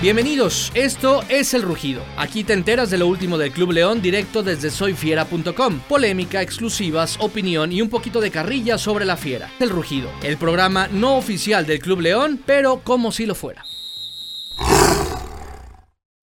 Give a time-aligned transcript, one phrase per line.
[0.00, 2.02] Bienvenidos, esto es El Rugido.
[2.16, 5.80] Aquí te enteras de lo último del Club León directo desde soyfiera.com.
[5.88, 9.50] Polémica, exclusivas, opinión y un poquito de carrilla sobre la fiera.
[9.58, 13.64] El Rugido, el programa no oficial del Club León, pero como si lo fuera.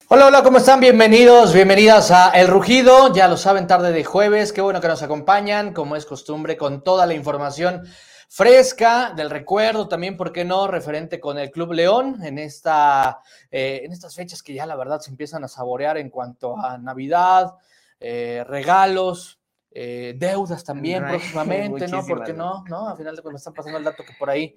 [0.08, 0.80] Hola, hola, ¿cómo están?
[0.80, 3.14] Bienvenidos, bienvenidas a El Rugido.
[3.14, 4.54] Ya lo saben, tarde de jueves.
[4.54, 7.84] Qué bueno que nos acompañan, como es costumbre, con toda la información
[8.30, 10.68] fresca, del recuerdo también, ¿por qué no?
[10.68, 13.20] Referente con el Club León en, esta,
[13.52, 16.78] eh, en estas fechas que ya la verdad se empiezan a saborear en cuanto a
[16.78, 17.56] Navidad,
[18.00, 19.40] eh, regalos,
[19.72, 22.06] eh, deudas también próximamente, ¿no?
[22.06, 22.64] ¿Por qué no?
[22.68, 22.88] ¿No?
[22.88, 24.56] A final de cuando están pasando el dato que por ahí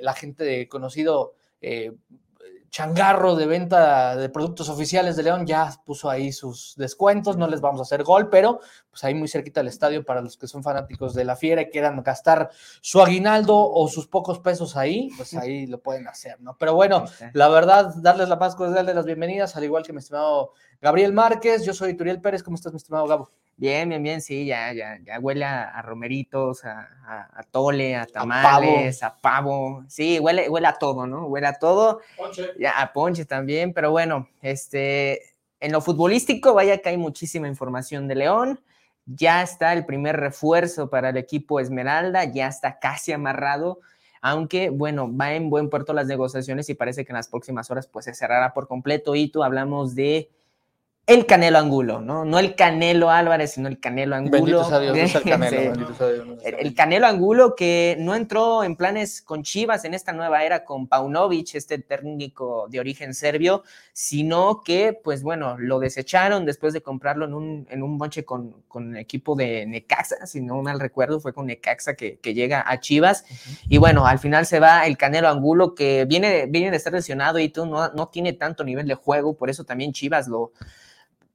[0.00, 1.34] la gente de conocido
[2.70, 7.60] changarro de venta de productos oficiales de León ya puso ahí sus descuentos, no les
[7.60, 10.62] vamos a hacer gol, pero pues ahí muy cerquita del estadio para los que son
[10.62, 15.34] fanáticos de la fiera y quieran gastar su aguinaldo o sus pocos pesos ahí, pues
[15.34, 16.56] ahí lo pueden hacer, ¿no?
[16.58, 19.98] Pero bueno, la verdad, darles la paz cordial de las bienvenidas, al igual que mi
[19.98, 23.30] estimado Gabriel Márquez, yo soy Turiel Pérez, ¿cómo estás mi estimado Gabo?
[23.60, 26.88] Bien, bien, bien, sí, ya, ya, ya huele a, romeritos, a,
[27.30, 29.84] a, tole, a tamales, a pavo.
[29.86, 31.26] Sí, huele, huele a todo, ¿no?
[31.26, 32.00] Huele a todo.
[32.16, 32.52] Ponche.
[32.58, 38.08] Ya, a ponche también, pero bueno, este, en lo futbolístico, vaya que hay muchísima información
[38.08, 38.60] de León.
[39.04, 43.80] Ya está el primer refuerzo para el equipo Esmeralda, ya está casi amarrado,
[44.22, 47.86] aunque bueno, va en buen puerto las negociaciones y parece que en las próximas horas
[47.86, 49.14] pues se cerrará por completo.
[49.14, 50.30] Y tú hablamos de
[51.06, 52.24] el Canelo Angulo, ¿no?
[52.24, 54.32] No el Canelo Álvarez, sino el Canelo Angulo.
[54.32, 55.72] Bendito Dios, no es el Canelo.
[56.44, 60.86] el, Canelo Angulo que no entró en planes con Chivas en esta nueva era con
[60.86, 67.24] Paunovic, este técnico de origen serbio, sino que, pues bueno, lo desecharon después de comprarlo
[67.24, 71.32] en un, en un bonche con, con equipo de Necaxa, si no mal recuerdo, fue
[71.32, 73.24] con Necaxa que, que llega a Chivas.
[73.68, 77.40] Y bueno, al final se va el Canelo Angulo que viene, viene de estar lesionado
[77.40, 80.52] y tú no, no tiene tanto nivel de juego, por eso también Chivas lo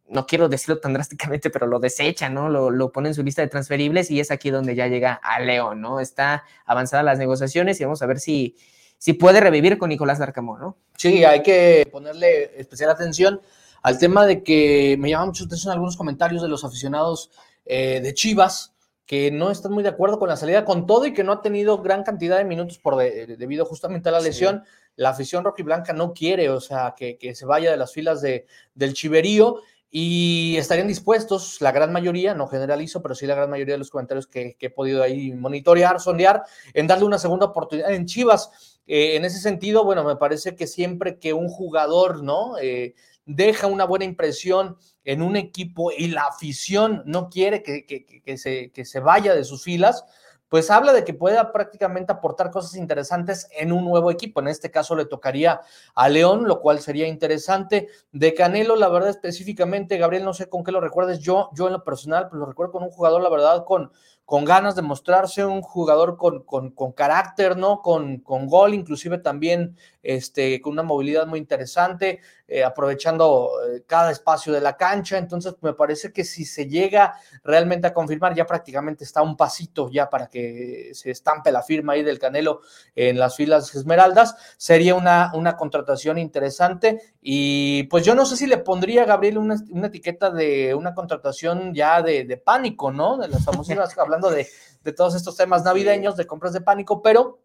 [0.08, 2.50] no quiero decirlo tan drásticamente, pero lo desecha, ¿no?
[2.50, 5.40] Lo, lo, pone en su lista de transferibles y es aquí donde ya llega a
[5.40, 6.00] León, ¿no?
[6.00, 8.56] Está avanzada las negociaciones y vamos a ver si,
[8.98, 10.78] si puede revivir con Nicolás Larcamón, ¿no?
[10.98, 13.42] Sí, hay que ponerle especial atención
[13.82, 17.30] al tema de que me llama mucho atención algunos comentarios de los aficionados
[17.66, 18.76] eh, de Chivas
[19.06, 21.42] que no están muy de acuerdo con la salida con todo y que no ha
[21.42, 24.64] tenido gran cantidad de minutos por debido justamente a la lesión.
[24.96, 28.48] La afición rojiblanca no quiere, o sea, que, que, se vaya de las filas de,
[28.74, 29.58] del Chiverío
[29.98, 33.90] y estarían dispuestos, la gran mayoría, no generalizo, pero sí la gran mayoría de los
[33.90, 38.82] comentarios que, he podido ahí monitorear, sondear, en darle una segunda oportunidad en Chivas.
[38.88, 42.58] Eh, en ese sentido, bueno, me parece que siempre que un jugador, ¿no?
[42.58, 42.94] Eh,
[43.26, 48.86] deja una buena impresión en un equipo y la afición no quiere que, que, que
[48.86, 50.04] se vaya de sus filas,
[50.50, 54.40] pues habla de que pueda prácticamente aportar cosas interesantes en un nuevo equipo.
[54.40, 55.62] En este caso le tocaría
[55.96, 57.88] a León, lo cual sería interesante.
[58.12, 61.74] De Canelo, la verdad específicamente, Gabriel, no sé con qué lo recuerdes, yo, yo en
[61.74, 63.92] lo personal, pues lo recuerdo con un jugador, la verdad, con,
[64.26, 67.82] con ganas de mostrarse, un jugador con, con, carácter, ¿no?
[67.82, 74.12] Con, con gol, inclusive también este, con una movilidad muy interesante, eh, aprovechando eh, cada
[74.12, 75.18] espacio de la cancha.
[75.18, 79.90] Entonces, me parece que si se llega realmente a confirmar, ya prácticamente está un pasito
[79.90, 82.62] ya para que se estampe la firma ahí del Canelo
[82.96, 87.02] en las filas Esmeraldas, sería una, una contratación interesante.
[87.22, 91.74] Y pues yo no sé si le pondría Gabriel una, una etiqueta de una contratación
[91.74, 93.18] ya de, de pánico, ¿no?
[93.18, 93.66] De las famosas,
[93.98, 94.48] hablando de,
[94.84, 97.40] de todos estos temas navideños, de compras de pánico, pero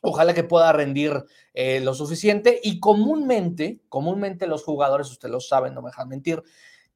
[0.00, 5.74] Ojalá que pueda rendir eh, lo suficiente y comúnmente, comúnmente los jugadores, ustedes lo saben,
[5.74, 6.42] no me dejan mentir,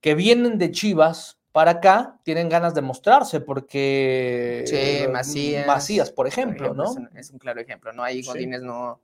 [0.00, 6.26] que vienen de Chivas para acá tienen ganas de mostrarse porque sí, Macías, Macías por
[6.26, 6.94] ejemplo, ¿no?
[7.14, 8.02] Es un, claro ejemplo, ¿no?
[8.02, 9.02] Ahí Godínez no,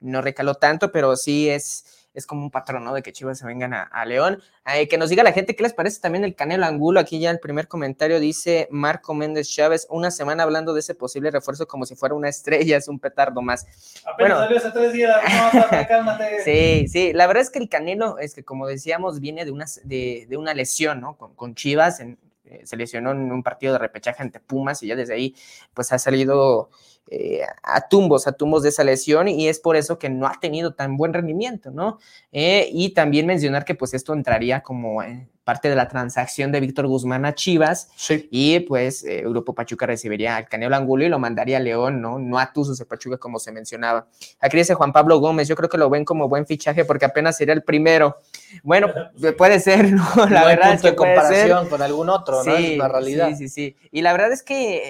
[0.00, 2.92] no recaló tanto, pero sí es es como un patrón, ¿no?
[2.92, 4.42] De que Chivas se vengan a, León.
[4.90, 7.00] que nos diga la gente qué les parece también el Canelo Angulo.
[7.00, 11.30] Aquí ya el primer comentario dice Marco Méndez Chávez, una semana hablando de ese posible
[11.30, 13.66] refuerzo como si fuera una estrella, es un petardo más.
[14.04, 15.16] Apenas salió hace tres días,
[15.54, 16.38] no, cálmate.
[16.44, 19.66] sí, sí, la verdad es que el Canelo, es que como decíamos, viene de una,
[19.84, 21.16] de, de una lesión, ¿no?
[21.16, 22.18] Con, con Chivas, en,
[22.50, 25.34] eh, se lesionó en un partido de repechaje ante Pumas y ya desde ahí
[25.74, 26.70] pues ha salido
[27.10, 30.38] eh, a tumbos, a tumbos de esa lesión y es por eso que no ha
[30.40, 31.98] tenido tan buen rendimiento, ¿no?
[32.32, 35.02] Eh, y también mencionar que pues esto entraría como
[35.48, 37.88] parte de la transacción de Víctor Guzmán a Chivas.
[38.30, 42.18] Y pues eh, Grupo Pachuca recibiría al Canelo Angulo y lo mandaría a León, ¿no?
[42.18, 44.08] No a Tuzos de Pachuca como se mencionaba.
[44.40, 47.38] Aquí dice Juan Pablo Gómez, yo creo que lo ven como buen fichaje porque apenas
[47.38, 48.18] sería el primero.
[48.62, 48.88] Bueno,
[49.38, 50.04] puede ser, ¿no?
[50.28, 52.54] La verdad es que comparación con algún otro, ¿no?
[52.54, 53.30] Es la realidad.
[53.30, 53.76] Sí, sí, sí.
[53.90, 54.82] Y la verdad es que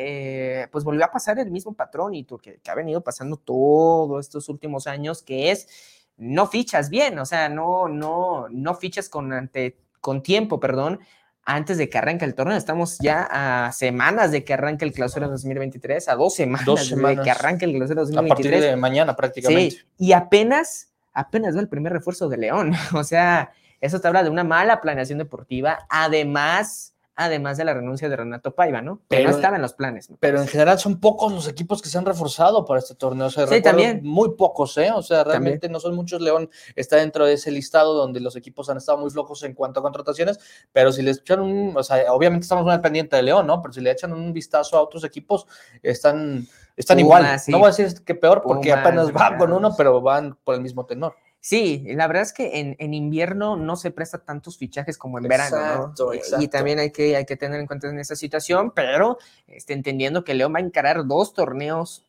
[0.63, 4.27] eh, pues volvió a pasar el mismo patrón y que, que ha venido pasando todos
[4.27, 5.69] estos últimos años, que es
[6.17, 11.00] no fichas bien, o sea, no, no, no fichas con, ante, con tiempo, perdón,
[11.45, 12.56] antes de que arranque el torneo.
[12.56, 17.19] Estamos ya a semanas de que arranque el clausura 2023, a dos semanas, Dos semanas.
[17.19, 18.53] de que arranque el clausura A 2023.
[18.53, 19.71] partir de mañana prácticamente.
[19.77, 22.73] Sí, y apenas, apenas va el primer refuerzo de León.
[22.95, 23.50] O sea,
[23.81, 28.55] eso te habla de una mala planeación deportiva, además, además de la renuncia de Renato
[28.55, 28.99] Paiva, ¿no?
[29.11, 30.09] Que Pero- no estaba en los planes.
[30.09, 30.17] ¿no?
[30.20, 33.26] Pero en general son pocos los equipos que se han reforzado para este torneo.
[33.26, 34.00] O sea, Sí, también.
[34.05, 34.93] Muy pocos, ¿eh?
[34.94, 35.43] O sea, También.
[35.43, 36.20] realmente no son muchos.
[36.20, 39.81] León está dentro de ese listado donde los equipos han estado muy flojos en cuanto
[39.81, 40.38] a contrataciones.
[40.73, 41.76] Pero si les echan un.
[41.76, 43.61] O sea, obviamente estamos muy pendiente de León, ¿no?
[43.62, 45.44] Pero si le echan un vistazo a otros equipos,
[45.82, 47.38] están, están igual.
[47.41, 47.50] sí.
[47.50, 50.61] No voy a decir que peor porque apenas van con uno, pero van por el
[50.61, 51.14] mismo tenor.
[51.40, 55.29] Sí, la verdad es que en, en invierno no se presta tantos fichajes como en
[55.29, 56.12] verano, ¿no?
[56.12, 56.44] Y- exacto.
[56.44, 60.25] Y también hay que, hay que tener en cuenta en esta situación, pero este, entendiendo
[60.25, 62.05] que León va a encarar dos torneos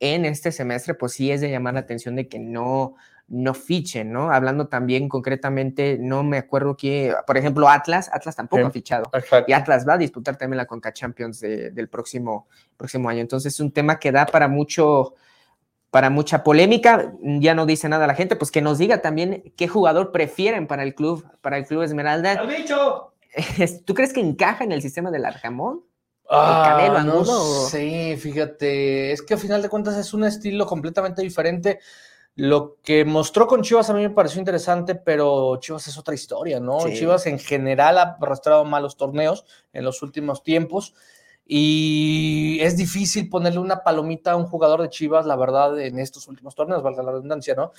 [0.00, 2.96] en este semestre, pues sí es de llamar la atención de que no,
[3.28, 4.30] no fichen, ¿no?
[4.30, 8.66] Hablando también concretamente, no me acuerdo que, por ejemplo, Atlas, Atlas tampoco Sí.
[8.66, 9.04] ha fichado.
[9.14, 9.50] Exacto.
[9.50, 12.46] Y Atlas va a disputar también la Conca Champions de- del próximo,
[12.76, 13.20] próximo año.
[13.20, 15.14] Entonces es un tema que da para mucho,
[15.90, 17.12] para mucha polémica.
[17.22, 20.82] Ya no dice nada la gente, pues que nos diga también qué jugador prefieren para
[20.82, 22.32] el club, para el club Esmeralda.
[22.32, 23.12] ¡Al bicho!
[23.84, 25.82] ¿Tú crees que encaja en el sistema del Arcamón?
[26.28, 30.24] Ah, Canelo no Angulo o- sé, fíjate, es que a final de cuentas es un
[30.24, 31.78] estilo completamente diferente.
[32.34, 36.58] Lo que mostró con Chivas a mí me pareció interesante, pero Chivas es otra historia,
[36.60, 36.80] ¿no?
[36.80, 36.94] Sí.
[36.94, 40.94] Chivas en general ha arrastrado malos torneos en los últimos tiempos
[41.46, 46.26] y es difícil ponerle una palomita a un jugador de Chivas, la verdad, en estos
[46.26, 47.72] últimos torneos, valga la redundancia, ¿no?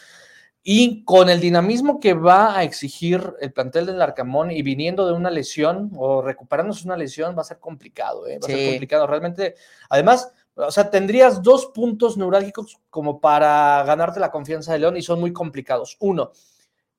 [0.64, 5.14] Y con el dinamismo que va a exigir el plantel del Arcamón y viniendo de
[5.14, 8.40] una lesión o recuperándose una lesión, va a ser complicado, ¿eh?
[8.42, 9.08] Va a ser complicado.
[9.08, 9.56] Realmente,
[9.90, 15.02] además, o sea, tendrías dos puntos neurálgicos como para ganarte la confianza de León y
[15.02, 15.96] son muy complicados.
[16.00, 16.32] Uno,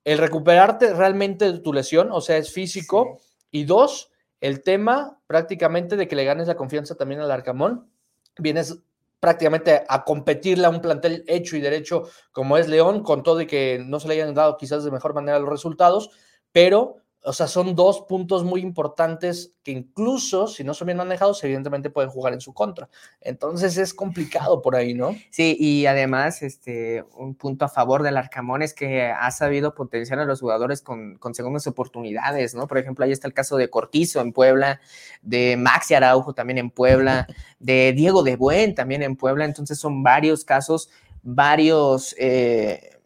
[0.05, 3.19] el recuperarte realmente de tu lesión, o sea, es físico.
[3.51, 7.91] Y dos, el tema prácticamente de que le ganes la confianza también al Arcamón.
[8.39, 8.79] Vienes
[9.21, 13.47] prácticamente a competirle a un plantel hecho y derecho como es León, con todo y
[13.47, 16.11] que no se le hayan dado quizás de mejor manera los resultados,
[16.53, 16.99] pero,
[17.29, 21.91] o sea, son dos puntos muy importantes que incluso si no son bien manejados, evidentemente
[21.91, 22.89] pueden jugar en su contra.
[23.21, 25.15] Entonces es complicado por ahí, ¿no?
[25.29, 30.21] Sí, y además, este, un punto a favor del Arcamón es que ha sabido potenciar
[30.21, 32.67] a los jugadores con, con segundas oportunidades, ¿no?
[32.67, 34.81] Por ejemplo, ahí está el caso de Cortizo en Puebla,
[35.21, 37.27] de Maxi Araujo también en Puebla,
[37.59, 39.45] de Diego de Buen también en Puebla.
[39.45, 40.89] Entonces son varios casos,
[41.23, 42.98] varios, eh,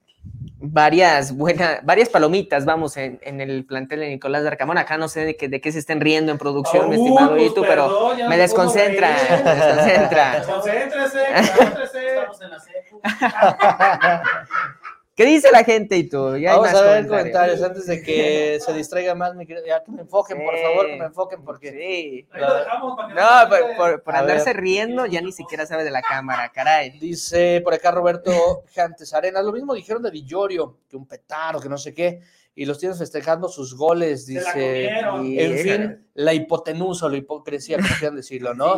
[0.63, 4.79] varias buenas, varias palomitas, vamos, en, en el plantel de Nicolás de Arcamón.
[4.79, 7.31] Acá no sé de qué, de qué se estén riendo en producción, mi Uh, estimado
[7.31, 10.43] pues Itu, pero me desconcentra, me desconcentra.
[10.47, 11.19] Concéntrese,
[11.57, 12.07] concéntrese.
[12.07, 13.01] Estamos en la secu.
[15.23, 16.37] ¿Qué dice la gente y tú?
[16.37, 19.65] Ya hay Vamos más a ver comentarios antes de que se distraiga más, mi querido.
[19.65, 22.29] Ya que me enfoquen, por favor, que me enfoquen, porque Sí.
[22.33, 24.57] Ahí lo dejamos para que No, por, andarse ver.
[24.57, 26.99] riendo ya ni siquiera sabe de la cámara, caray.
[26.99, 31.69] Dice por acá Roberto Jantes Arenas, lo mismo dijeron de Villorio, que un petardo, que
[31.69, 32.21] no sé qué,
[32.55, 34.89] y los tienes festejando sus goles, Se la dice.
[34.89, 38.77] En fin, la hipotenusa o la hipocresía, como quieran decirlo, ¿no?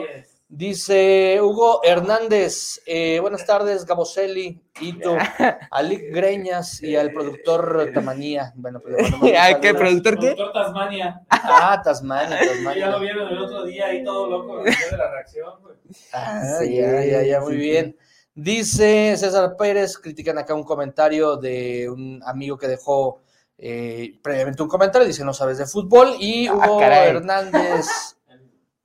[0.58, 5.16] Dice Hugo Hernández, eh, buenas tardes, Gaboselli, Ito,
[5.72, 8.52] Alic Greñas y al productor Tamanía.
[8.54, 8.94] Bueno, pues
[9.36, 10.28] Ah, ¿qué productor qué?
[10.28, 11.20] Doctor Tasmania.
[11.28, 12.98] Ah, Tasmania, Sí, ya lo Tasmania.
[12.98, 15.60] vieron el otro día ahí todo loco después de la reacción.
[15.60, 15.74] güey.
[16.12, 17.58] Ah, Sí, ya, ya, ya, muy sí.
[17.58, 17.96] bien.
[18.36, 23.22] Dice César Pérez, critican acá un comentario de un amigo que dejó
[23.58, 27.08] eh, previamente un comentario, dice no sabes de fútbol, y Ah, Hugo caray.
[27.10, 27.86] Hernández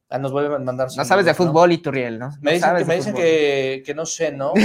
[0.09, 1.45] ah, nos vuelve a mandar No sabes de saludos, ¿no?
[1.45, 2.31] fútbol, Iturriel, ¿no?
[2.41, 3.25] Me No dicen, que, me dicen fútbol.
[3.25, 4.53] que, que no sé, ¿no?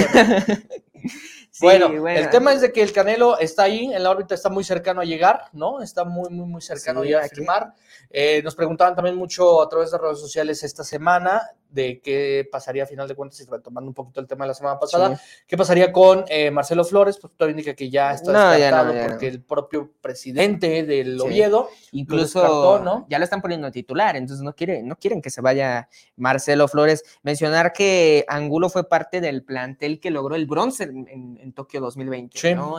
[1.60, 2.18] Bueno, Sí, bueno, bueno.
[2.18, 5.00] el tema es de que el Canelo está ahí, en la órbita está muy cercano
[5.00, 5.80] a llegar, ¿no?
[5.82, 7.74] Está muy, muy, muy cercano Sí, ya a firmar.
[8.10, 11.42] Eh, nos preguntaban también mucho a través de redes sociales esta semana
[11.74, 14.54] de qué pasaría a final de cuentas, y retomando un poquito el tema de la
[14.54, 18.38] semana pasada, qué pasaría con eh, Marcelo Flores, pues todo indica que ya está No,
[18.56, 19.06] ya no, descartado no.
[19.08, 21.26] porque el propio presidente del Sí.
[21.26, 23.06] Oviedo Incluso descartó, ¿no?
[23.08, 27.02] ya lo están poniendo titular, entonces no, quiere, no quieren que se vaya Marcelo Flores.
[27.22, 31.80] Mencionar que Angulo fue parte del plantel que logró el bronce en, en- en Tokio
[31.80, 32.54] 2020, Sí.
[32.54, 32.78] ¿no?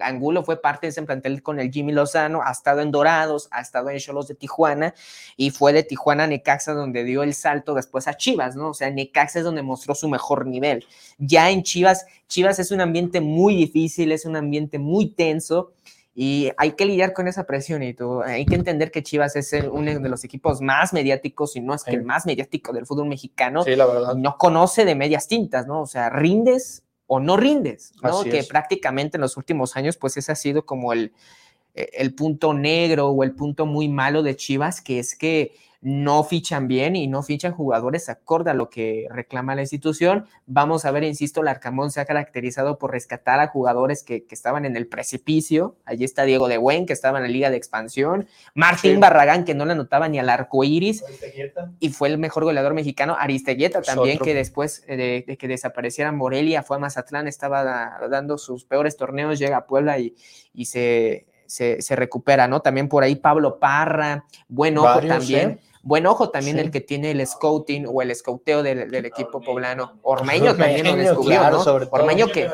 [0.00, 3.60] Angulo fue parte de ese plantel con el Jimmy Lozano, ha estado en Dorados, ha
[3.60, 4.94] estado en Cholos de Tijuana
[5.36, 8.70] y fue de Tijuana a Necaxa donde dio el salto después a Chivas, ¿no?
[8.70, 10.84] O sea, Necaxa es donde mostró su mejor nivel.
[11.18, 15.72] Ya en Chivas, Chivas es un ambiente muy difícil, es un ambiente muy tenso
[16.14, 19.50] y hay que lidiar con esa presión y tú, hay que entender que Chivas es
[19.54, 21.96] el- uno de los equipos más mediáticos, y no es que Sí.
[21.96, 24.14] el más mediático del fútbol mexicano, Sí, la verdad.
[24.16, 25.80] no conoce de medias tintas, ¿no?
[25.80, 26.82] O sea, rindes
[27.14, 28.20] o no rindes, ¿no?
[28.20, 28.46] Así que es.
[28.46, 31.12] prácticamente en los últimos años, pues ese ha sido como el,
[31.74, 35.54] eh, el punto negro o el punto muy malo de Chivas, que es que
[35.84, 40.26] no fichan bien y no fichan jugadores acorde a lo que reclama la institución.
[40.46, 44.34] Vamos a ver, insisto, el Arcamón se ha caracterizado por rescatar a jugadores que, que
[44.36, 45.74] estaban en el precipicio.
[45.84, 48.28] Allí está Diego de Buen, que estaba en la Liga de Expansión.
[48.54, 49.00] Martín Sí.
[49.00, 51.04] Barragán, que no le anotaba ni al arco iris
[51.80, 53.16] y fue el mejor goleador mexicano.
[53.18, 54.26] Aristeguieta Es también, otro.
[54.26, 58.96] que después de, de que desapareciera Morelia, fue a Mazatlán, estaba da- dando sus peores
[58.96, 60.14] torneos, llega a Puebla y,
[60.54, 62.60] y se, se, se recupera, ¿no?
[62.60, 65.50] También por ahí Pablo Parra, buen ojo Varios, también.
[65.50, 65.58] ¿eh?
[65.82, 66.62] Buen ojo también Sí.
[66.62, 69.46] el que tiene el scouting o el escouteo del, del equipo Ormeño.
[69.52, 69.98] poblano.
[70.02, 71.64] Ormeño también lo descubrió, claro, ¿no?
[71.64, 72.00] sobre todo.
[72.00, 72.48] Ormeño que,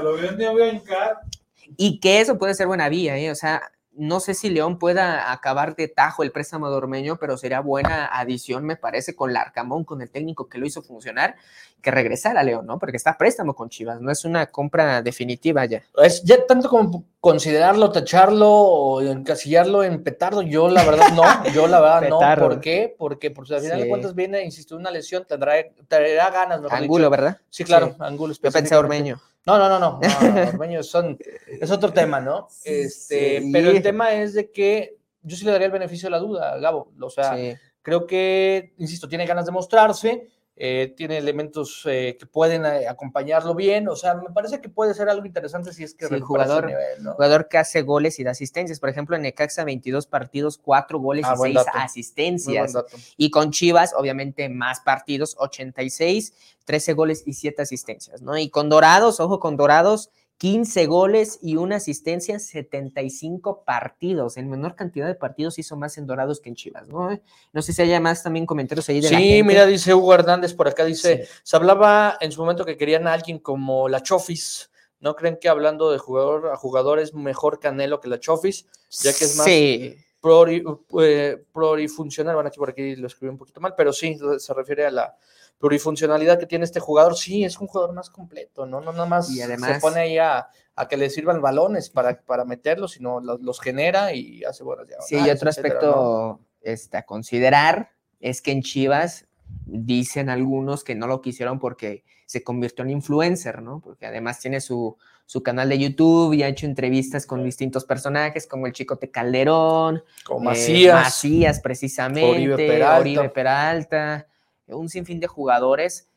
[1.76, 3.30] y que eso puede ser buena vía, ¿eh?
[3.30, 7.36] O sea, no sé si León pueda acabar de tajo el préstamo de Ormeño, pero
[7.36, 11.34] sería buena adición, me parece, con Larcamón, con el técnico que lo hizo funcionar,
[11.82, 12.78] que regresara a León, ¿no?
[12.78, 15.82] Porque está préstamo con Chivas, no es una compra definitiva ya.
[15.96, 20.42] Es ya tanto como considerarlo, tacharlo o encasillarlo en petardo.
[20.42, 22.18] Yo la verdad no, yo la verdad no.
[22.38, 22.94] ¿Por qué?
[22.96, 25.54] Porque pues, al final de cuentas viene, insisto, una lesión, tendrá,
[25.88, 26.60] traerá ganas.
[26.70, 27.10] Angulo, dicho.
[27.10, 27.38] ¿verdad?
[27.50, 27.94] Sí, claro, Sí.
[27.98, 28.34] Angulo.
[28.40, 28.76] Yo pensé.
[28.76, 29.20] Ormeño.
[29.48, 32.48] No, no, no, no, no, no, Ormeño son, es otro tema, ¿no?
[32.64, 33.50] Este, Sí.
[33.52, 36.58] Pero el tema es de que yo sí le daría el beneficio de la duda,
[36.58, 36.92] Gabo.
[37.00, 37.54] O sea, Sí.
[37.82, 40.28] creo que, insisto, tiene ganas de mostrarse,
[40.60, 43.86] eh, tiene elementos eh, que pueden eh, acompañarlo bien.
[43.88, 46.66] O sea, me parece que puede ser algo interesante si es que Sí, ese jugador-
[46.66, 47.12] nivel, ¿no?
[47.14, 48.80] Jugador que hace goles y da asistencias.
[48.80, 51.78] Por ejemplo, en Necaxa, 22 partidos, 4 goles Ah, y buen 6 dato.
[51.78, 52.72] Asistencias.
[53.16, 56.32] Y con Chivas, obviamente, más partidos, 86,
[56.64, 58.36] 13 goles y 7 asistencias, ¿no?
[58.36, 64.36] Y con Dorados, ojo, con Dorados, 15 goles y una asistencia, 75 partidos.
[64.36, 67.10] En menor cantidad de partidos hizo más en Dorados que en Chivas, ¿no?
[67.52, 69.42] No sé si haya más también comentarios ahí de la Sí, gente.
[69.44, 71.32] mira, dice Hugo Hernández por acá, dice, Sí.
[71.42, 74.70] se hablaba en su momento que querían a alguien como la Chofis.
[75.00, 78.66] ¿No creen que hablando de jugador a jugador es mejor Canelo que la Chofis?
[79.02, 82.34] Ya que es más Sí, pluri- eh, plurifuncional.
[82.34, 85.16] Bueno, aquí por aquí lo escribí un poquito mal, pero sí, se refiere a la
[85.58, 87.16] plurifuncionalidad que tiene este jugador.
[87.16, 88.80] Sí, es un jugador más completo, ¿no?
[88.80, 92.20] No nada más Y se además- pone ahí a, a que le sirvan balones para,
[92.20, 95.80] para meterlos, sino los, los genera y hace buenas Sí, y otro etcétera, ¿no?
[95.80, 99.26] aspecto este, a considerar es que en Chivas
[99.64, 103.80] dicen algunos que no lo quisieron porque se convirtió en influencer, ¿no?
[103.80, 108.46] Porque además tiene su, su canal de YouTube y ha hecho entrevistas con distintos personajes
[108.46, 110.94] como el Chicote Calderón, Como eh, Macías.
[111.04, 113.00] Macías precisamente, Oribe Peralta.
[113.00, 114.26] Oribe Peralta,
[114.68, 116.08] un sinfín de jugadores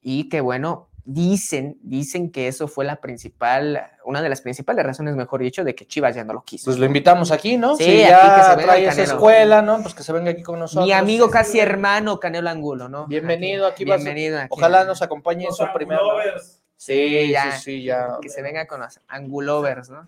[0.00, 5.16] y que bueno, dicen, dicen que eso fue la principal, una de las principales razones,
[5.16, 6.66] mejor dicho, de que Chivas ya no lo quiso.
[6.66, 7.76] Pues lo invitamos aquí, ¿no?
[7.76, 9.80] Sí, si aquí ya que se venga trae esa escuela, ¿no?
[9.82, 10.84] Pues que se venga aquí con nosotros.
[10.86, 13.06] Mi amigo casi hermano Canelo Angulo, ¿no?
[13.06, 14.38] Bienvenido, aquí vas a- Bienvenido.
[14.38, 14.48] aquí.
[14.50, 15.96] Ojalá nos acompañe en su primer.
[15.98, 16.04] ¿no?
[16.10, 16.60] Angulovers.
[16.76, 17.52] Sí, ya.
[17.52, 18.18] sí, sí, ya.
[18.20, 20.06] Que se venga con los Angulovers, ¿no?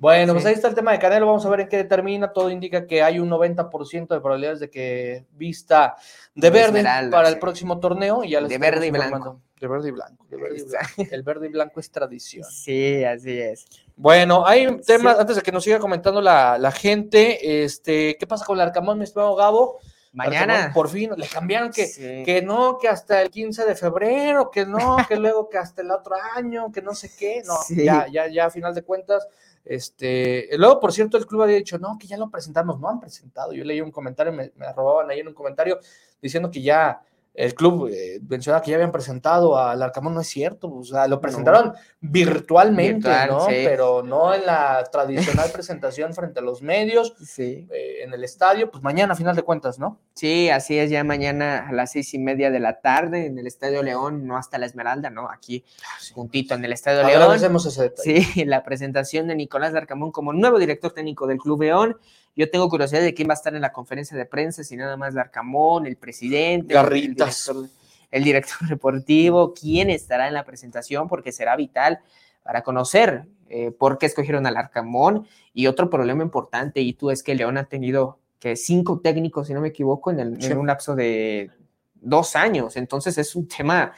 [0.00, 1.26] Bueno, pues ahí está el tema de Canelo.
[1.26, 2.32] Vamos a ver en qué termina.
[2.32, 5.94] Todo indica que hay un 90% de probabilidades de que vista
[6.34, 7.40] de De verde Esmeralda, para el sí.
[7.40, 8.24] próximo torneo.
[8.24, 9.42] Y ya les De verde y blanco.
[9.60, 10.24] De verde y blanco.
[10.30, 11.14] de verde y blanco.
[11.14, 12.46] El verde y blanco es tradición.
[12.50, 13.66] Sí, así es.
[13.94, 15.20] Bueno, hay temas, Sí.
[15.20, 18.96] antes de que nos siga comentando la, la gente, este, ¿qué pasa con el Arcamón,
[18.96, 19.80] mi estimado Gabo?
[20.14, 20.54] Mañana.
[20.54, 22.22] Arcamón, por fin, le cambiaron que, Sí.
[22.24, 25.90] que no, que hasta el 15 de febrero, que no, que luego que hasta el
[25.90, 27.84] otro año, que no sé qué, no, Sí.
[27.84, 29.28] ya, ya, ya a final de cuentas,
[29.64, 33.00] este, luego, por cierto, el club había dicho, no, que ya lo presentamos, no han
[33.00, 35.78] presentado, yo leí un comentario, me, me robaban ahí en un comentario
[36.20, 37.02] diciendo que ya
[37.40, 41.08] el club eh, mencionaba que ya habían presentado al Arcamón, no es cierto, o sea,
[41.08, 43.40] lo presentaron virtualmente, Virtual, ¿no?
[43.46, 43.62] sí.
[43.64, 47.66] Pero no en la tradicional presentación frente a los medios, Sí.
[47.70, 49.98] eh, en el estadio, pues mañana a final de cuentas, ¿no?
[50.14, 53.46] Sí, así es, ya mañana a las seis y media de la tarde en el
[53.46, 55.30] Estadio León, no hasta la Esmeralda, ¿no?
[55.30, 55.64] Aquí
[56.12, 57.22] juntito en el Estadio León.
[57.22, 58.22] Agradecemos ese detalle.
[58.22, 61.96] Sí, la presentación de Nicolás Larcamón como nuevo director técnico del Club León.
[62.36, 64.96] Yo tengo curiosidad de quién va a estar en la conferencia de prensa, si nada
[64.96, 67.46] más Larcamón, el presidente, el Garritas.
[67.46, 67.70] director,
[68.10, 72.00] el director deportivo, quién estará en la presentación, porque será vital
[72.42, 75.26] para conocer eh, por qué escogieron al Arcamón.
[75.52, 79.54] Y otro problema importante, y tú es que León ha tenido que cinco técnicos, si
[79.54, 80.52] no me equivoco, en, el- Sí.
[80.52, 81.50] en un lapso de
[81.94, 82.76] dos años.
[82.76, 83.92] Entonces es un tema,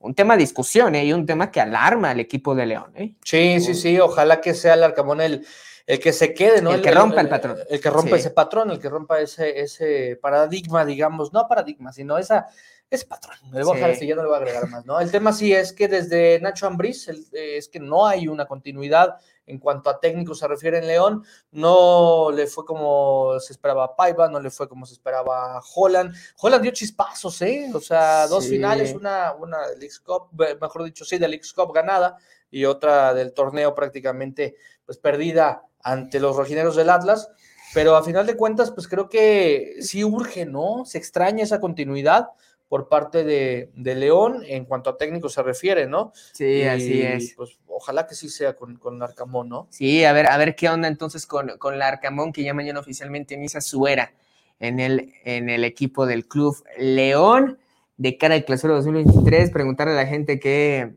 [0.00, 1.06] un tema de discusión ¿eh?
[1.06, 2.92] y un tema que alarma al equipo de León.
[2.96, 3.14] ¿eh?
[3.24, 5.46] Sí, sí, sí, ojalá que sea el Arcamón el,
[5.88, 6.72] el que se quede, ¿no?
[6.72, 7.58] El que rompa el patrón.
[7.68, 8.20] El que rompa Sí.
[8.20, 12.46] ese patrón, el que rompa ese, ese paradigma, digamos, no paradigma, sino esa,
[12.90, 13.36] Es patrón.
[13.50, 14.06] Me voy a dejar Sí.
[14.06, 14.98] ya no le voy a agregar más, ¿no?
[14.98, 18.46] El tema sí es que desde Nacho Ambriz el- eh, es que no hay una
[18.46, 21.22] continuidad en cuanto a técnico se refiere en León.
[21.52, 25.62] No le fue como se esperaba a Paiva, no le fue como se esperaba a
[25.74, 26.14] Holland.
[26.40, 27.70] Holland dio chispazos, ¿eh?
[27.74, 28.50] O sea, dos Sí.
[28.52, 30.28] finales, una, una del Cup,
[30.58, 32.16] mejor dicho, sí, del Leagues Cup ganada
[32.50, 37.30] y otra del torneo prácticamente pues perdida ante los rojineros del Atlas.
[37.74, 40.84] Pero a final de cuentas, pues creo que sí urge, ¿no?
[40.86, 42.28] Se extraña esa continuidad
[42.68, 46.12] por parte de, de León en cuanto a técnico se refiere, ¿no?
[46.32, 47.34] Sí, así es.
[47.36, 49.68] Pues ojalá que sí sea con, con Arcamón, ¿no?
[49.70, 52.80] Sí, a ver, a ver qué onda entonces con, con la Arcamón, que ya mañana
[52.80, 54.12] oficialmente inicia su era
[54.60, 57.58] en el, en el equipo del Club León.
[57.96, 60.94] De cara al clausura 2023, preguntarle a la gente qué,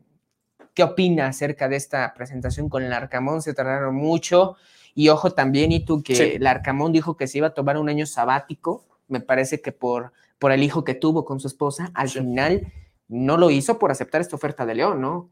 [0.74, 3.42] qué opina acerca de esta presentación con el Arcamón.
[3.42, 4.56] Se tardaron mucho.
[4.94, 6.22] Y ojo también, y tú, que Sí.
[6.34, 8.84] el Arcamón dijo que se iba a tomar un año sabático.
[9.08, 12.18] Me parece que por, por el hijo que tuvo con su esposa, al Sí.
[12.18, 12.72] final
[13.08, 15.28] no lo hizo por aceptar esta oferta de León, ¿no?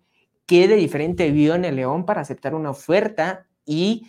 [0.46, 4.06] ¿Qué de diferente vio en el León para aceptar una oferta y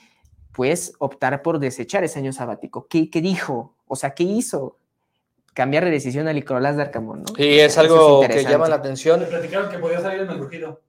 [0.53, 2.87] pues optar por desechar ese año sabático?
[2.89, 3.75] ¿Qué, qué dijo?
[3.87, 4.77] O sea, ¿qué hizo?
[5.53, 7.35] Cambiar de decisión a Nicolás de Arcamón, ¿no?
[7.35, 8.51] Sí, es algo que interesante.
[8.53, 9.25] llama la Le atención.
[9.29, 10.81] platicaron que podía salir en el rugido.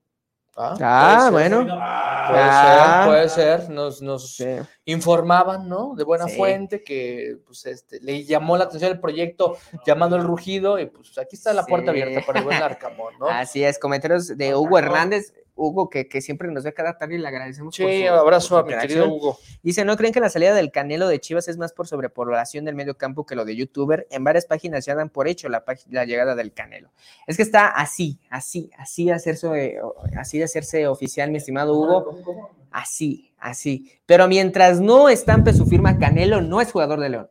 [0.57, 1.79] Ah, Ah, puede ser, bueno.
[1.81, 3.03] Ah, Puede Ah.
[3.03, 3.71] ser, puede ser.
[3.71, 4.47] Nos, nos Sí.
[4.85, 5.95] informaban, ¿no?
[5.97, 6.37] De buena Sí.
[6.37, 9.57] fuente que pues, este, le llamó la atención el proyecto
[9.87, 12.01] llamando el rugido y pues aquí está la puerta Sí.
[12.03, 13.27] abierta para el buen Arcamón, ¿no?
[13.49, 15.33] Así es, comentarios de Hugo Hernández.
[15.55, 17.77] Hugo, que, que siempre nos ve cada tarde y le agradecemos.
[17.77, 19.39] por Sí, su- abrazo por a su mi querido Hugo.
[19.63, 22.75] Dice, ¿no creen que la salida del Canelo de Chivas es más por sobrepoblación del
[22.75, 24.07] medio campo que lo de youtuber?
[24.11, 26.91] En varias páginas ya dan por hecho la, la llegada del Canelo.
[27.27, 29.79] Es que está así, así, así de hacerse,
[30.17, 32.51] así de hacerse oficial, mi estimado Hugo.
[32.71, 33.93] Así, así.
[34.07, 37.29] Pero mientras no estampe su firma, Canelo no es jugador de León.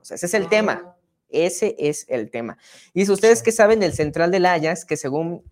[0.00, 0.94] O sea, ese es el tema.
[1.28, 2.56] Ese es el tema.
[2.94, 4.84] Dice, ¿ustedes qué saben del central del Ajax?
[4.84, 5.42] Que según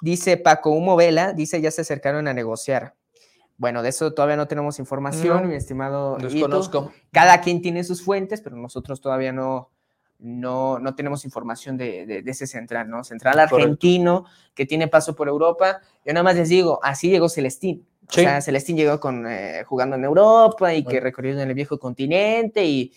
[0.00, 2.94] dice Paco Humo Vela, dice ya se acercaron a negociar.
[3.56, 6.16] Bueno, de eso todavía no tenemos información, No, mi estimado.
[6.18, 6.92] Desconozco.
[7.10, 9.70] Cada quien tiene sus fuentes, pero nosotros todavía no,
[10.20, 13.02] no, no tenemos información de, de- de ese central, ¿no?
[13.02, 13.56] Central Correcto.
[13.56, 15.80] argentino que tiene paso por Europa.
[16.06, 17.84] Yo nada más les digo, así llegó Celestín.
[18.10, 18.20] Sí.
[18.20, 21.78] O sea, Celestín llegó con, eh, jugando en Europa y que recorrió en el viejo
[21.80, 22.92] continente y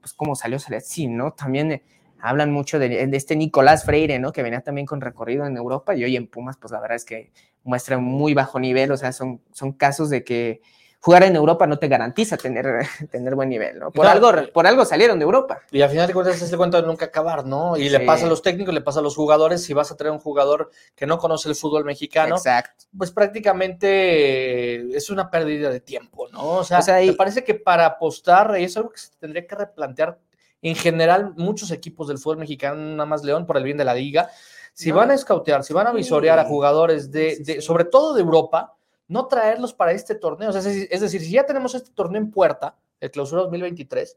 [0.00, 1.32] pues cómo salió Celestín, ¿no?
[1.32, 1.82] También eh,
[2.22, 4.32] hablan mucho de, de este Nicolás Freire, ¿no?
[4.32, 7.04] Que venía también con recorrido en Europa y hoy en Pumas, pues la verdad es
[7.04, 7.32] que
[7.64, 10.60] muestra muy bajo nivel, o sea, son, son casos de que
[11.02, 12.66] jugar en Europa no te garantiza tener,
[13.10, 13.90] tener buen nivel, ¿no?
[13.90, 14.10] Por, No.
[14.10, 15.60] algo, por algo salieron de Europa.
[15.70, 17.76] Y al final de cuentas es el cuento de nunca acabar, ¿no?
[17.78, 19.62] Y le pasa a los técnicos, le pasa a los jugadores.
[19.64, 22.84] Si vas a traer un jugador que no conoce el fútbol mexicano, Exacto.
[22.98, 26.58] pues prácticamente es una pérdida de tiempo, ¿no?
[26.58, 29.10] O sea, O sea, y- me parece que para apostar, y es algo que se
[29.18, 30.18] tendría que replantear
[30.62, 33.84] en general muchos equipos del fútbol mexicano, no nada más León, por el bien de
[33.84, 34.30] la liga,
[34.72, 34.96] si No.
[34.96, 38.74] van a escautear, si van a visorear a jugadores de, sobre todo de Europa,
[39.08, 40.50] no traerlos para este torneo.
[40.50, 44.16] O sea, es, decir- si ya tenemos este torneo en puerta, el clausura 2023,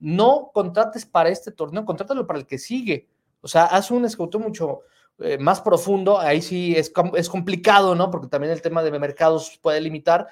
[0.00, 3.08] no contrates para este torneo, contrátalo para el que sigue.
[3.40, 4.80] O sea, haz un escauteo mucho
[5.18, 6.18] eh, más profundo.
[6.18, 8.10] Ahí sí es, es complicado, ¿no?
[8.10, 10.26] Porque también el tema de mercados puede limitar,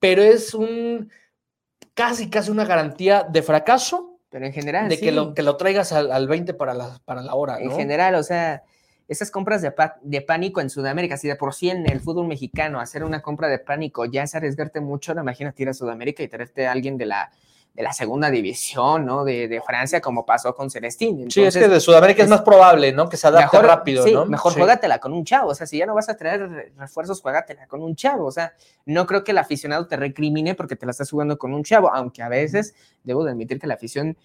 [0.00, 1.10] pero es un
[1.94, 5.04] casi, casi una garantía de fracaso Pero en general, de sí.
[5.04, 8.14] que, lo, que lo traigas al, al 20 para la, para la hora, En general,
[8.16, 8.62] o sea,
[9.06, 12.26] esas compras de, pa- de pánico en Sudamérica, si de por sí en el fútbol
[12.26, 16.22] mexicano hacer una compra de pánico ya es arriesgarte mucho, ahora imagínate ir a Sudamérica
[16.22, 17.30] y traerte a alguien de la,
[17.74, 19.24] de la segunda división, ¿no?
[19.24, 21.30] De, de Francia, como pasó con Celestín.
[21.30, 23.08] Sí, es que de Sudamérica es, es- más probable, ¿no?
[23.08, 24.26] Que se adapte mejor, rápido, sí, ¿no?
[24.26, 24.58] mejor Sí.
[24.58, 25.50] juégatela con un chavo.
[25.50, 28.26] O sea, si ya no vas a traer re- refuerzos, juégatela con un chavo.
[28.26, 28.52] O sea,
[28.84, 31.90] no creo que el aficionado te recrimine porque te la estás jugando con un chavo,
[31.94, 34.18] aunque a veces debo de admitir que la afición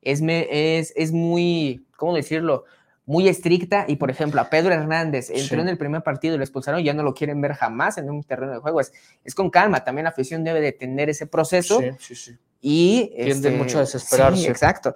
[0.00, 2.64] es, me- es, es muy, ¿cómo decirlo?
[3.06, 5.60] Muy estricta y, por ejemplo, a Pedro Hernández entró Sí.
[5.60, 8.08] en el primer partido y lo expulsaron y ya no lo quieren ver jamás en
[8.08, 8.80] un terreno de juego.
[8.80, 13.10] Es, es con calma, también la afición debe de tener ese proceso Sí, sí, y
[13.14, 14.40] Tienden mucho a desesperarse.
[14.40, 14.94] sí, exacto.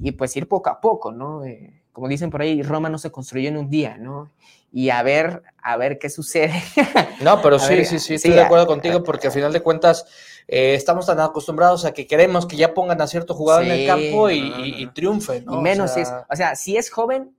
[0.00, 1.44] Y pues ir poco a poco, ¿no?
[1.44, 4.30] Eh, como dicen por ahí, Roma no se construyó en un día, ¿no?
[4.70, 6.52] Y a ver, a ver qué sucede.
[7.20, 9.52] No, pero sí, ver, sí, sí, sí, estoy de a- acuerdo contigo porque al final
[9.52, 10.06] de cuentas
[10.46, 13.84] eh, estamos tan acostumbrados a que queremos que ya pongan a cierto jugador en el
[13.84, 14.92] campo y, no, no, y- y no.
[14.92, 15.54] triunfe, ¿no?
[15.54, 17.34] y O menos sea, es, o sea, si es joven,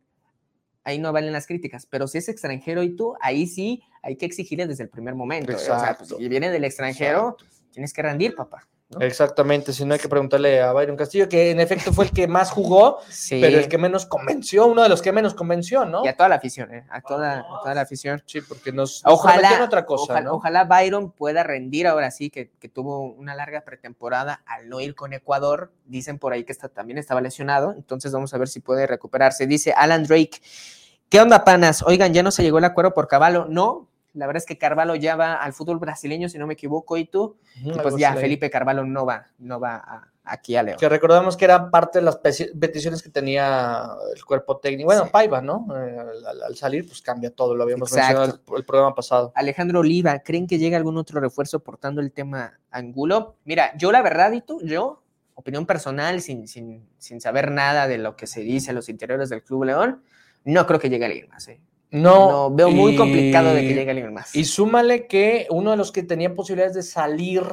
[0.83, 4.25] ahí no valen las críticas, pero si es extranjero y tú, ahí sí hay que
[4.25, 5.53] exigirle desde el primer momento.
[5.55, 6.17] O sea, pues, Exacto.
[6.17, 7.37] si viene del extranjero,
[7.71, 8.67] tienes que rendir, papá.
[8.89, 9.01] ¿No?
[9.01, 12.27] Exactamente, si no hay que preguntarle a Byron Castillo, que en efecto fue el que
[12.27, 13.39] más jugó, Sí.
[13.39, 16.03] pero el que menos convenció, uno de los que menos convenció, ¿no?
[16.03, 16.85] Y a toda la afición, ¿eh?
[16.89, 18.21] A toda, a toda la afición.
[18.25, 20.33] Sí, porque nos, nos Ojalá, otra cosa, ojalá, ¿no?
[20.33, 24.95] ojalá Byron pueda rendir ahora sí, que, que tuvo una larga pretemporada al no ir
[24.95, 25.71] con Ecuador.
[25.85, 29.47] Dicen por ahí que está, también estaba lesionado, entonces vamos a ver si puede recuperarse.
[29.47, 30.39] Dice Alan Drake,
[31.09, 31.81] ¿Qué onda, panas?
[31.81, 33.47] Oigan, ya no se llegó el acuerdo por Caballo.
[33.49, 33.88] No,
[34.19, 37.05] la verdad es que Carvalho ya va al fútbol brasileño, si no me equivoco, y
[37.05, 40.77] tú, y pues ya Felipe Carvalho no va, no va a, aquí a León.
[40.77, 44.87] Que recordamos que era parte de las peticiones que tenía el cuerpo técnico.
[44.87, 45.65] Bueno, Paiva, ¿no?
[45.73, 45.97] Eh,
[46.45, 49.31] al, salir, pues cambia todo, lo habíamos mencionado el, el, programa pasado.
[49.35, 53.37] Alejandro Oliva, ¿creen que llega algún otro refuerzo portando el tema Angulo?
[53.45, 55.01] Mira, yo la verdad, y tú, yo,
[55.33, 59.29] opinión personal, sin, sin, sin saber nada de lo que se dice en los interiores
[59.29, 60.03] del Club León,
[60.43, 61.47] no creo que llegue alguien más.
[61.47, 61.61] ¿eh?
[61.91, 64.35] No, veo muy complicado de que llegue alguien más.
[64.35, 67.43] Y súmale que uno de los que tenía posibilidades de salir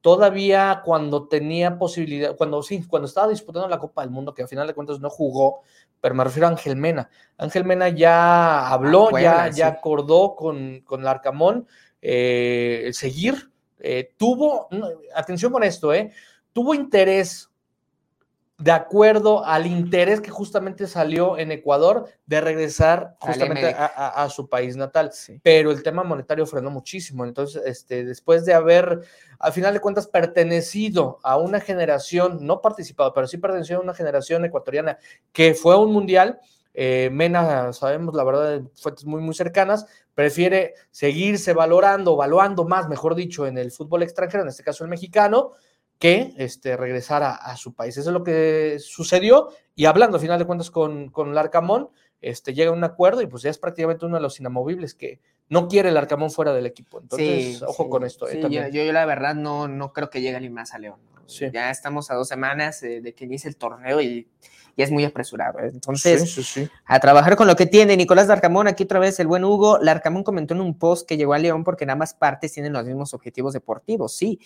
[0.00, 4.48] todavía cuando tenía posibilidad, cuando sí, cuando estaba disputando la Copa del Mundo, que al
[4.48, 5.62] final de cuentas no jugó,
[6.00, 7.08] pero me refiero a Ángel Mena.
[7.38, 11.66] Ángel Mena ya habló, ya, ya acordó con, con el Arcamón
[12.02, 13.50] eh, seguir.
[13.80, 14.68] Eh, tuvo,
[15.14, 16.12] atención con esto, eh,
[16.52, 17.50] tuvo interés
[18.56, 24.76] de acuerdo al interés que justamente salió en Ecuador de regresar justamente a, su país
[24.76, 25.10] natal.
[25.42, 27.24] Pero el tema monetario frenó muchísimo.
[27.24, 29.00] Entonces, este, después de haber,
[29.40, 33.94] al final de cuentas, pertenecido a una generación, no participado, pero sí pertenecido a una
[33.94, 34.98] generación ecuatoriana
[35.32, 36.38] que fue a un mundial,
[36.74, 43.16] eh, Mena, sabemos la verdad, fuentes muy, muy cercanas, prefiere seguirse valorando, evaluando más, mejor
[43.16, 45.52] dicho, en el fútbol extranjero, en este caso el mexicano,
[46.04, 47.96] que este, regresara a su país.
[47.96, 51.88] Eso es lo que sucedió y hablando, al final de cuentas, con, con el Arcamón,
[52.20, 55.22] este, llega a un acuerdo y pues ya es prácticamente uno de los inamovibles que
[55.48, 57.00] no quiere el Arcamón fuera del equipo.
[57.00, 58.28] Entonces, ojo con esto.
[58.28, 61.00] Eh, yo, la verdad no, no creo que llegue ni más a León.
[61.54, 64.28] Ya estamos a dos semanas eh, de que inicie el torneo y,
[64.76, 65.60] y es muy apresurado.
[65.60, 65.70] ¿eh?
[65.72, 67.96] Entonces, a trabajar con lo que tiene.
[67.96, 69.78] Nicolás Larcamón, aquí otra vez el buen Hugo.
[69.78, 72.84] Larcamón comentó en un post que llegó a León porque nada más partes tienen los
[72.84, 74.14] mismos objetivos deportivos.
[74.14, 74.38] Sí,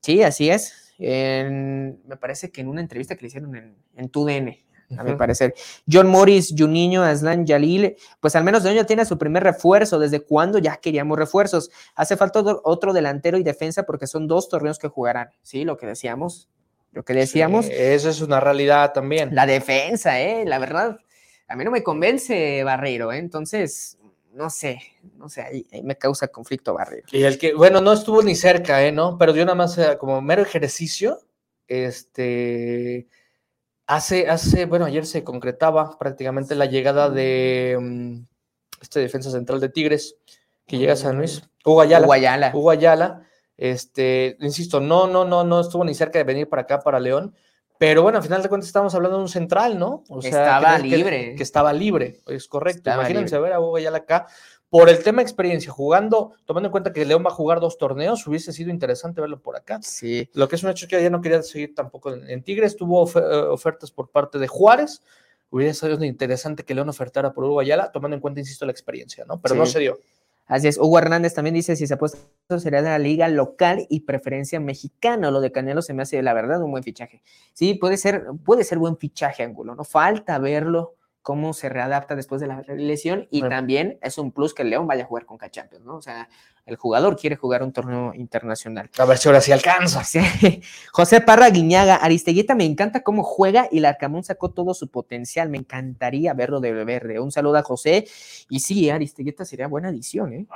[0.00, 4.56] sí, así es me parece que en una entrevista que le hicieron en, en TUDN,
[4.98, 5.54] a mi parecer.
[5.90, 9.98] John Morris, Juninho, Aslan Yalil, pues al menos de ya tiene su primer refuerzo.
[9.98, 11.70] ¿Desde cuándo ya queríamos refuerzos?
[11.94, 15.30] Hace falta otro delantero y defensa porque son dos torneos que jugarán.
[15.42, 16.48] Sí, lo que decíamos.
[16.92, 17.68] Lo que decíamos.
[17.68, 19.32] eso es una realidad también.
[19.32, 20.44] La defensa, ¿eh?
[20.44, 20.98] La verdad,
[21.46, 23.18] a mí no me convence Barreiro, ¿eh?
[23.18, 23.96] Entonces,
[24.32, 24.80] no sé,
[25.16, 27.02] no sé, ahí, me causa conflicto barrio.
[27.10, 28.92] Y el que, bueno, no estuvo ni cerca, ¿eh?
[28.92, 29.18] ¿No?
[29.18, 31.20] Pero yo nada más como mero ejercicio,
[31.66, 33.08] este,
[33.86, 38.20] hace, hace, bueno, ayer se concretaba prácticamente la llegada de mm,
[38.80, 40.16] este defensa central de Tigres,
[40.66, 42.06] que llega a San Luis, Hugo Ayala.
[42.06, 42.52] Hugo Ayala.
[42.54, 46.80] Hugo Ayala, este, insisto, no, no, no, no estuvo ni cerca de venir para acá,
[46.80, 47.34] para León,
[47.80, 50.04] pero bueno, al final de cuentas estamos hablando de un central, ¿no?
[50.10, 51.34] O sea, estaba libre.
[51.34, 52.90] Que, estaba libre, es correcto.
[52.92, 54.26] Imagínense ver a Hugo Ayala acá.
[54.68, 58.26] Por el tema experiencia, jugando, tomando en cuenta que León va a jugar dos torneos,
[58.26, 59.80] hubiese sido interesante verlo por acá.
[59.80, 60.28] Sí.
[60.34, 63.34] Lo que es un hecho que ya no quería seguir tampoco en, Tigres, tuvo eh,
[63.48, 65.00] ofertas por parte de Juárez.
[65.48, 69.24] Hubiera sido interesante que León ofertara por Hugo Ayala, tomando en cuenta, insisto, la experiencia,
[69.24, 69.40] ¿no?
[69.40, 69.98] Pero no se dio.
[70.50, 72.18] Así es, Hugo Hernández también dice, si se apuesta,
[72.58, 75.30] sería de la liga local y preferencia mexicana.
[75.30, 77.22] Lo de Canelo se me hace, la verdad, un buen fichaje.
[77.52, 82.40] Sí, puede ser, puede ser buen fichaje, Ángulo, no falta verlo cómo se readapta después
[82.40, 85.36] de la lesión y también es un plus que el León vaya a jugar con
[85.38, 85.96] K-Champions, ¿no?
[85.96, 86.28] O sea,
[86.66, 88.88] el jugador quiere jugar un torneo internacional.
[88.98, 90.02] A ver si ahora sí alcanza.
[90.92, 95.48] José Parra Guiñaga, Aristeguita, me encanta cómo juega y Larcamón sacó todo su potencial.
[95.48, 97.18] Me encantaría verlo de verde.
[97.18, 98.06] Un saludo a José.
[98.48, 100.46] Y sí, Aristeguita sería buena adición, ¿eh?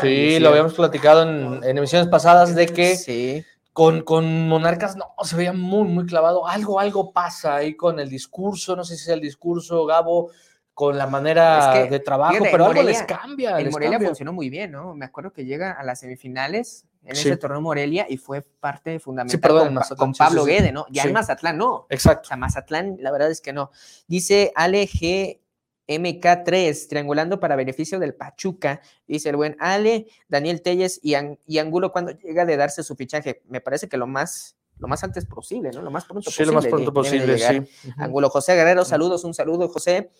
[0.00, 3.44] sí, lo habíamos platicado en, en, emisiones pasadas de que sí.
[3.76, 6.48] Con, con, Monarcas no, se veía muy, muy clavado.
[6.48, 10.30] Algo, algo pasa ahí con el discurso, no sé si es el discurso, Gabo,
[10.72, 13.58] con la manera de trabajo, pero algo les cambia.
[13.58, 14.94] El Morelia funcionó muy bien, ¿no?
[14.94, 19.78] Me acuerdo que llega a las semifinales en ese torneo Morelia y fue parte fundamental
[19.94, 20.86] con, Pablo Guede, ¿no?
[20.88, 21.86] Ya en Mazatlán no.
[21.90, 22.22] Exacto.
[22.22, 23.70] O sea, Mazatlán, la verdad es que no.
[24.06, 25.38] Dice Ale G.
[25.88, 32.12] MK3, triangulando para beneficio del Pachuca, dice el buen Ale, Daniel Telles y, Angulo cuando
[32.12, 33.42] llega de darse su fichaje.
[33.48, 35.82] Me parece que lo más, lo más antes posible, ¿no?
[35.82, 36.44] Lo más pronto posible.
[36.44, 37.92] Sí, lo más pronto posible, sí.
[37.96, 40.10] Angulo, José Guerrero, saludos, un saludo, José.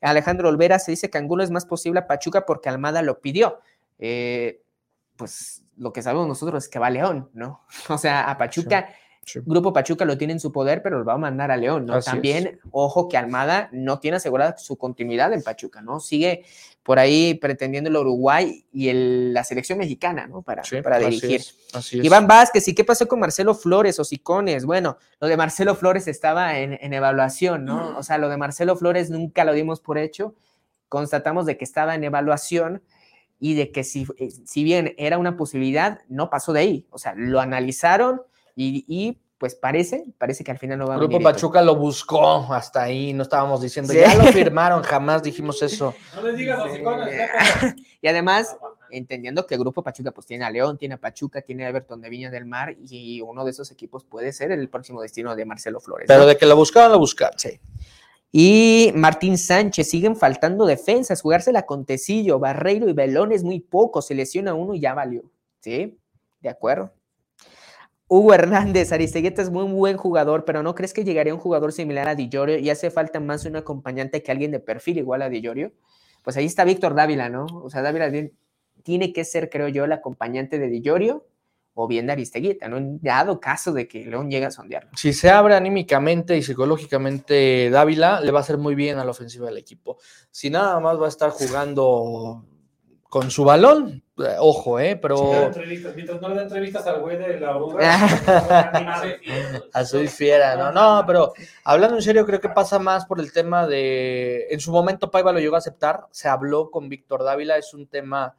[0.00, 3.60] Alejandro Olvera se dice que Angulo es más posible a Pachuca porque Almada lo pidió.
[3.98, 4.62] Eh,
[5.16, 7.64] pues lo que sabemos nosotros es que va León, ¿no?
[7.88, 8.88] O sea, a Pachuca.
[9.44, 12.00] Grupo Pachuca lo tiene en su poder, pero lo va a mandar a León, ¿no?
[12.00, 15.98] También, ojo que Almada no tiene asegurada su continuidad en Pachuca, ¿no?
[15.98, 16.44] Sigue
[16.82, 20.42] por ahí pretendiendo el Uruguay y la selección mexicana, ¿no?
[20.42, 21.42] Para, para dirigir.
[21.92, 24.64] Iván Vázquez, ¿y qué pasó con Marcelo Flores o Sicones?
[24.64, 27.98] Bueno, lo de Marcelo Flores estaba en, en evaluación, ¿no?
[27.98, 30.36] O sea, lo de Marcelo Flores nunca lo dimos por hecho.
[30.88, 32.82] Constatamos de que estaba en evaluación
[33.40, 36.86] y de que si, eh, si bien era una posibilidad, no pasó de ahí.
[36.90, 38.22] O sea, lo analizaron
[38.56, 41.24] y, pues parece, parece que al final no va a Grupo venir.
[41.24, 44.00] Pachuca lo buscó hasta ahí, no estábamos diciendo, Sí.
[44.00, 45.94] ya lo firmaron, jamás dijimos eso.
[46.16, 46.82] No les digas Sí.
[48.02, 48.56] Y además,
[48.90, 52.00] entendiendo que el Grupo Pachuca pues tiene a León, tiene a Pachuca, tiene a Everton
[52.00, 55.44] de Viña del Mar y uno de esos equipos puede ser el próximo destino de
[55.44, 56.08] Marcelo Flores.
[56.08, 56.14] ¿no?
[56.14, 57.38] Pero de que lo buscaron, lo buscaron.
[57.38, 57.60] Sí.
[58.32, 64.02] Y Martín Sánchez, siguen faltando defensas, jugársela con Tecillo, Barreiro y Belón es muy poco,
[64.02, 65.24] se lesiona uno y ya valió.
[65.60, 65.98] ¿Sí?
[66.40, 66.92] De acuerdo.
[68.08, 72.06] Hugo Hernández, Aristegueta es muy buen jugador, pero ¿no crees que llegaría un jugador similar
[72.06, 75.28] a Di Llorio y hace falta más un acompañante que alguien de perfil igual a
[75.28, 75.42] Di?
[76.22, 77.46] Pues ahí está Víctor Dávila, ¿no?
[77.46, 78.12] O sea, Dávila
[78.84, 81.26] tiene que ser, creo yo, el acompañante de Di Llorio
[81.74, 82.78] o bien de Aristegueta, ¿no?
[83.02, 84.90] Dado caso de que León llegue a sondearlo.
[84.96, 89.10] Si se abre anímicamente y psicológicamente Dávila, le va a hacer muy bien a la
[89.10, 89.98] ofensiva del equipo.
[90.30, 92.44] Si nada más va a estar jugando
[93.02, 94.05] con su balón,
[94.38, 94.96] ojo, ¿eh?
[94.96, 95.50] Pero
[95.94, 97.80] mientras no le entrevistas al güey de la oruga.
[99.72, 100.72] a su fiera, ¿no?
[100.72, 101.32] No, pero
[101.64, 104.46] hablando en serio, creo que pasa más por el tema de.
[104.50, 107.86] En su momento, Paiva lo llegó a aceptar, se habló con Víctor Dávila, es un
[107.88, 108.36] tema.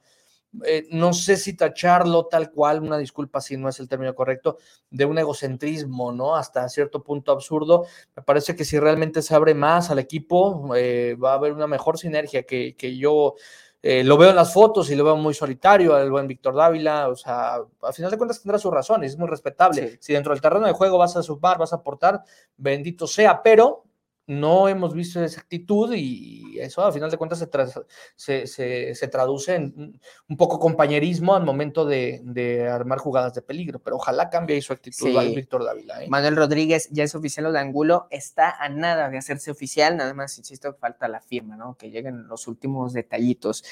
[0.65, 4.57] eh, no sé si tacharlo tal cual, una disculpa si no es el término correcto,
[4.89, 6.35] de un egocentrismo, ¿no?
[6.35, 7.85] Hasta cierto punto absurdo.
[8.15, 11.67] Me parece que si realmente se abre más al equipo, eh, va a haber una
[11.67, 13.35] mejor sinergia que, que yo
[13.81, 17.09] eh, lo veo en las fotos y lo veo muy solitario al buen Víctor Dávila.
[17.09, 19.89] O sea, al final de cuentas tendrá sus razones, es muy respetable.
[19.89, 19.97] Sí.
[19.99, 22.23] Si dentro del terreno de juego vas a sumar, vas a aportar,
[22.57, 23.86] bendito sea, pero
[24.27, 27.85] no hemos visto esa actitud y eso a final de cuentas se, tra-
[28.15, 33.41] se, se- se traduce en un poco compañerismo al momento de, de armar jugadas de
[33.41, 35.07] peligro, pero ojalá cambie ahí su actitud.
[35.33, 36.03] Víctor Dávila.
[36.03, 36.07] ¿eh?
[36.09, 40.13] Manuel Rodríguez ya es oficial lo de Angulo, está a nada de hacerse oficial, nada
[40.13, 41.75] más, insisto, falta la firma, ¿no?
[41.77, 43.63] Que lleguen los últimos detallitos.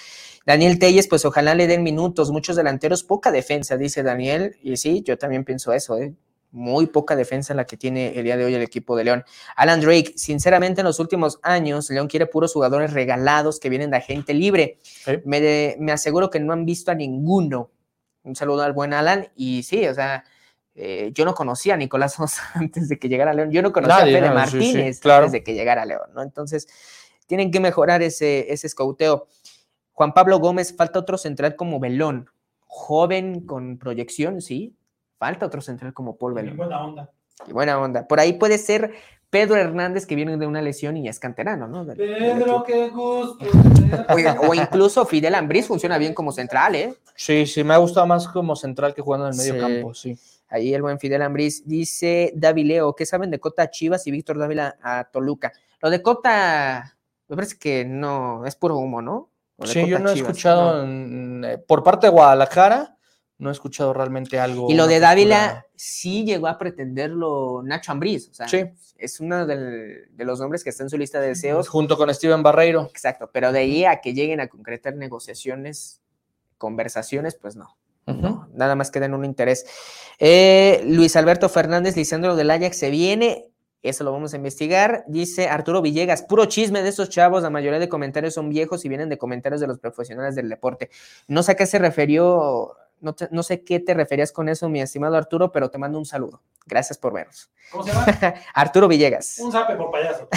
[0.45, 5.03] Daniel Telles, pues ojalá le den minutos, muchos delanteros, poca defensa, dice Daniel, y sí,
[5.03, 6.13] yo también pienso eso, ¿eh?
[6.57, 9.25] Muy poca defensa la que tiene el día de hoy el equipo de León.
[9.57, 13.97] Alan Drake, sinceramente en los últimos años, León quiere puros jugadores regalados que vienen de
[13.97, 14.79] agente libre.
[15.25, 17.71] Me, de- me aseguro que no han visto a ninguno.
[18.23, 19.27] Un saludo al buen Alan.
[19.35, 20.23] Y sí, o sea,
[20.75, 23.51] eh, yo no conocía a Nicolás Sosa antes de que llegara a León.
[23.51, 25.25] Yo no conocía Nadie, a Fede sí, sí, Martínez claro.
[25.25, 26.21] antes de que llegara a León, ¿no?
[26.21, 26.69] Entonces,
[27.27, 29.27] tienen que mejorar ese, ese escauteo.
[29.91, 32.29] Juan Pablo Gómez, falta otro central como Belón.
[32.65, 34.73] Joven con proyección, sí.
[35.17, 36.57] Falta otro central como Paul En Belón.
[36.57, 37.09] buena onda.
[37.47, 38.07] Y buena onda.
[38.07, 38.93] Por ahí puede ser
[39.29, 41.83] Pedro Hernández, que viene de una lesión y es canterano, ¿no?
[41.85, 43.45] Del- Pedro, qué gusto.
[44.13, 46.93] Oiga, o incluso Fidel Ambriz funciona bien como central, ¿eh?
[47.15, 49.59] Sí, sí, me ha gustado más como central que jugando en el medio Sí.
[49.59, 50.17] campo, sí.
[50.47, 54.37] Ahí el buen Fidel Ambriz dice Davileo, ¿qué saben de Cota a Chivas y Víctor
[54.37, 55.51] Dávila a Toluca?
[55.81, 56.95] Lo de Cota,
[57.27, 59.29] me parece que no, es puro humo, ¿no?
[59.63, 60.83] Sí, yo no he Chivas, escuchado no.
[60.83, 62.94] en- eh, por parte de Guadalajara,
[63.37, 64.69] no he escuchado realmente algo.
[64.69, 68.63] Y lo de postura- Dávila sí llegó a pretenderlo Nacho Ambriz, o sea, Sí.
[68.97, 71.67] es uno del- de los nombres que está en su lista de deseos.
[71.67, 72.87] Junto con Steven Barreiro.
[72.91, 76.01] Exacto, pero de ahí a que lleguen a concretar negociaciones,
[76.57, 77.77] conversaciones, pues no.
[78.07, 79.65] No, nada más queda en un interés.
[80.19, 83.49] Eh, Luis Alberto Fernández, Lisandro del Ajax se viene.
[83.81, 85.03] Eso lo vamos a investigar.
[85.07, 87.41] Dice Arturo Villegas, puro chisme de estos chavos.
[87.41, 90.91] La mayoría de comentarios son viejos y vienen de comentarios de los profesionales del deporte.
[91.27, 94.69] No sé a qué se refirió, no, te- no sé qué te referías con eso,
[94.69, 96.41] mi estimado Arturo, pero te mando un saludo.
[96.65, 97.51] Gracias por vernos.
[97.71, 98.05] ¿Cómo se llama?
[98.55, 99.37] Arturo Villegas.
[99.39, 100.27] Un zape por payaso.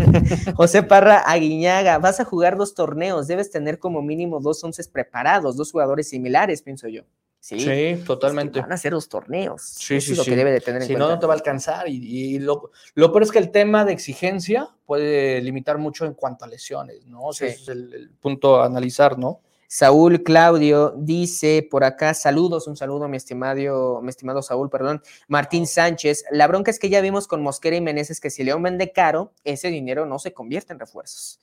[0.56, 5.56] José Parra Aguiñaga, vas a jugar dos torneos, debes tener como mínimo dos once preparados,
[5.56, 7.02] dos jugadores similares, pienso yo.
[7.40, 8.60] Sí, Sí, es que totalmente.
[8.60, 9.62] Van a ser dos torneos.
[9.62, 10.30] Sí, Eso sí, es lo sí.
[10.30, 11.14] que debe de tener en Si no, cuenta.
[11.14, 11.88] no te va a alcanzar.
[11.88, 11.94] Y,
[12.34, 16.44] y lo, lo peor es que el tema de exigencia puede limitar mucho en cuanto
[16.44, 17.22] a lesiones, ¿no?
[17.26, 17.54] O sea, Sí.
[17.54, 19.40] ese es el, el punto a analizar, ¿no?
[19.70, 25.02] Saúl Claudio dice por acá, saludos, un saludo, mi estimado, mi estimado Saúl, perdón.
[25.28, 28.62] Martín Sánchez, la bronca es que ya vimos con Mosquera y Meneses que si León
[28.62, 31.38] vende caro, ese dinero no se convierte en refuerzos.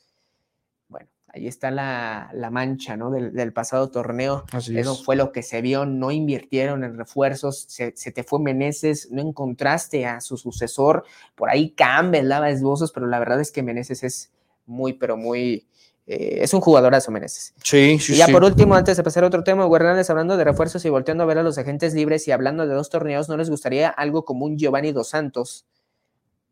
[0.87, 3.11] Bueno, ahí está la, la mancha, ¿no?
[3.11, 4.43] Del, del pasado torneo.
[4.51, 8.39] Así Eso fue lo que se vio, no invirtieron en refuerzos, se, se te fue
[8.39, 13.51] Meneses, no encontraste a su sucesor, por ahí Campbell daba esbozos, pero la verdad es
[13.51, 14.31] que Meneses es
[14.65, 15.67] muy, pero muy,
[16.07, 17.53] eh, es un jugadorazo Meneses.
[17.63, 18.31] Sí, sí, y ya sí.
[18.31, 21.23] por último, antes de pasar a otro tema, Hugo Hernández hablando de refuerzos y volteando
[21.23, 24.23] a ver a los agentes libres y hablando de dos torneos, ¿no les gustaría algo
[24.25, 25.65] como un Giovanni Dos Santos?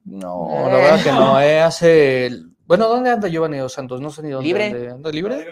[0.06, 0.72] No, Eh.
[0.72, 2.26] la verdad que no, eh, hace...
[2.28, 4.02] el- Bueno, ¿dónde anda Giovanni Dos Santos?
[4.02, 4.48] No sé ni dónde.
[4.48, 4.90] Libre.
[4.90, 5.46] ¿Anda libre?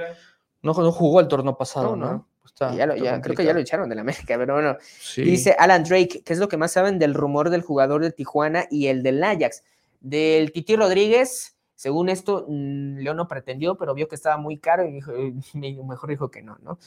[0.64, 2.12] No, no jugó el torneo pasado, No, ¿no?
[2.12, 2.28] no.
[2.46, 4.78] Está- ya lo- está ya- creo que ya lo echaron de la América, pero bueno.
[5.00, 5.22] Sí.
[5.24, 8.66] Dice Alan Drake, ¿qué es lo que más saben del rumor del jugador de Tijuana
[8.70, 9.64] y el del Ajax?
[10.02, 14.86] Del Titi Rodríguez, según esto, mm, León no pretendió, pero vio que estaba muy caro
[14.86, 15.34] y dijo, eh,
[15.84, 16.78] mejor dijo que no, ¿no?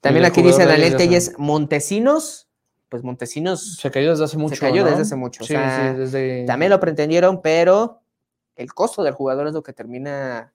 [0.00, 2.46] También aquí dice Daniel Telles, Montesinos,
[2.88, 4.60] pues Montesinos Se cayó desde hace mucho.
[4.60, 4.90] cayó ¿no?
[4.90, 6.44] desde hace mucho, o Sí, sea, sí, desde.
[6.46, 8.02] también lo pretendieron, pero
[8.54, 10.52] el costo del jugador es lo que termina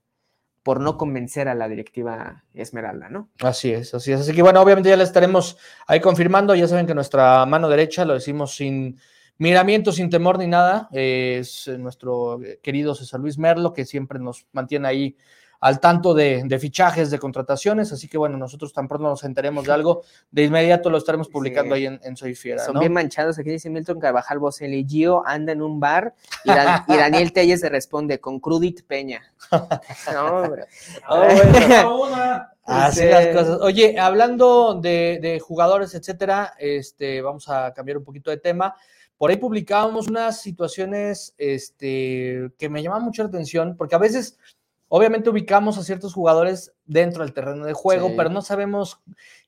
[0.63, 3.27] por no convencer a la directiva Esmeralda, ¿no?
[3.41, 4.21] Así es, así es.
[4.21, 6.55] Así que bueno, obviamente ya le estaremos ahí confirmando.
[6.55, 8.97] Ya saben que nuestra mano derecha, lo decimos sin
[9.41, 14.45] miramiento, sin temor ni nada, eh, es nuestro querido César Luis Merlo, que siempre nos
[14.51, 15.17] mantiene ahí
[15.59, 17.91] al tanto de, de fichajes, de contrataciones.
[17.91, 20.01] Así que bueno, nosotros tan pronto nos enteremos de algo,
[20.31, 21.81] de inmediato lo estaremos publicando Sí.
[21.81, 22.63] ahí en, en Soy Fiera.
[22.65, 22.79] Son ¿no?
[22.79, 23.37] bien manchados.
[23.37, 27.61] Aquí dice Milton Carvajal Bocelli, Gio anda en un bar y, Dan- y Daniel Telles
[27.61, 29.21] le responde con Crudit Peña.
[30.13, 30.65] No, hombre.
[31.07, 32.01] Ah, bueno.
[32.05, 32.53] Una.
[32.63, 33.05] Así Sí.
[33.09, 33.59] las cosas.
[33.61, 38.75] Oye, hablando de, de jugadores, etcétera, este, vamos a cambiar un poquito de tema.
[39.21, 44.39] Por ahí publicábamos unas situaciones este, que me llaman mucho la atención, porque a veces,
[44.87, 48.13] obviamente, ubicamos a ciertos jugadores dentro del terreno de juego, Sí.
[48.17, 48.99] pero no sabemos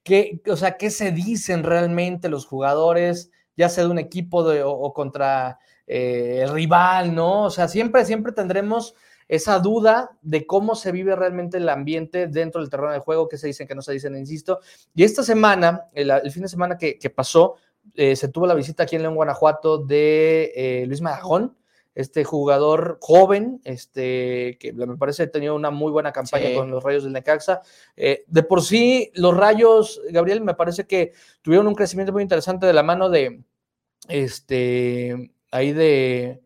[0.03, 4.62] qué, o sea, qué se dicen realmente los jugadores, ya sea de un equipo de-
[4.62, 5.57] o, o contra
[5.88, 7.45] eh, el rival, ¿no?
[7.45, 8.93] O sea, siempre, siempre tendremos
[9.27, 13.38] esa duda de cómo se vive realmente el ambiente dentro del terreno de juego, qué
[13.39, 14.59] se dicen, qué no se dicen, insisto.
[14.93, 17.55] Y esta semana, el, el fin de semana que, que pasó,
[17.96, 21.58] eh, se tuvo la visita aquí en León, Guanajuato, de eh, Luis Marajón,
[21.96, 26.56] este jugador joven, este, que me parece ha tenido una muy buena campaña Sí.
[26.56, 27.62] con los Rayos del Necaxa.
[27.96, 32.65] Eh, de por sí, los Rayos, Gabriel, me parece que tuvieron un crecimiento muy interesante
[32.65, 33.43] de la mano de,
[34.08, 36.42] este, ahí de...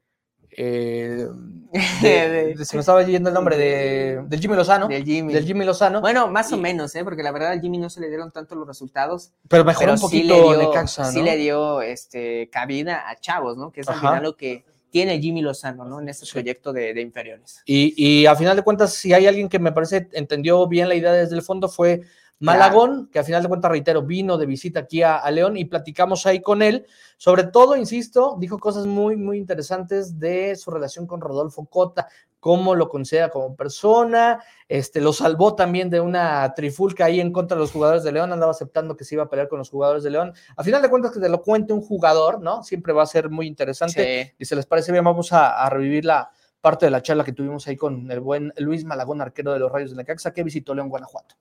[0.57, 1.27] eh,
[2.01, 4.87] de- de- se me estaba yendo el nombre de, del Jimmy Lozano.
[4.87, 5.33] Del Jimmy.
[5.33, 6.01] Del Jimmy Lozano.
[6.01, 7.03] Bueno, más o menos, ¿eh?
[7.03, 9.31] porque la verdad al Jimmy no se le dieron tanto los resultados.
[9.47, 11.11] pero mejoró Pero un sí poquito le dio, Necaxa, ¿no?
[11.11, 13.71] sí le dio este, cabida a chavos, ¿no?
[13.71, 15.99] Que es al final lo que tiene Jimmy Lozano, ¿no?
[15.99, 16.31] En este Sí.
[16.31, 17.61] proyecto de, de inferiores.
[17.65, 20.95] Y, y a final de cuentas, si hay alguien que me parece entendió bien la
[20.95, 22.01] idea desde el fondo, fue
[22.39, 25.65] Malagón, que a final de cuentas, reitero, vino de visita aquí a, a León y
[25.65, 26.85] platicamos ahí con él.
[27.17, 32.07] Sobre todo, insisto, dijo cosas muy, muy interesantes de su relación con Rodolfo Cota,
[32.39, 37.55] cómo lo considera como persona, este, lo salvó también de una trifulca ahí en contra
[37.55, 40.03] de los jugadores de León, andaba aceptando que se iba a pelear con los jugadores
[40.03, 40.33] de León.
[40.55, 42.63] A final de cuentas, que te lo cuente un jugador, ¿no?
[42.63, 44.25] Siempre va a ser muy interesante.
[44.25, 44.35] Sí.
[44.37, 46.29] Y si les parece bien, vamos a, a revivir la
[46.61, 49.71] parte de la charla que tuvimos ahí con el buen Luis Malagón, arquero de los
[49.71, 51.35] Rayos de Necaxa, que visitó León, Guanajuato.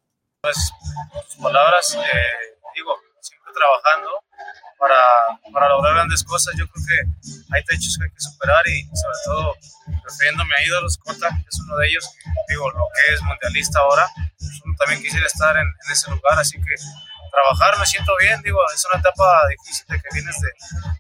[0.53, 4.11] Tus palabras, eh, digo, siempre trabajando
[4.79, 5.01] para,
[5.53, 6.55] para lograr grandes cosas.
[6.57, 9.55] Yo creo que hay techos que hay que superar y sobre todo
[10.05, 12.09] refiriéndome a ídolos, Cota, es uno de ellos,
[12.49, 16.61] digo, lo que es mundialista ahora, pues también quisiera estar en, en ese lugar, así
[16.61, 16.75] que
[17.31, 20.49] trabajar me siento bien, digo, es una etapa difícil de que vienes de,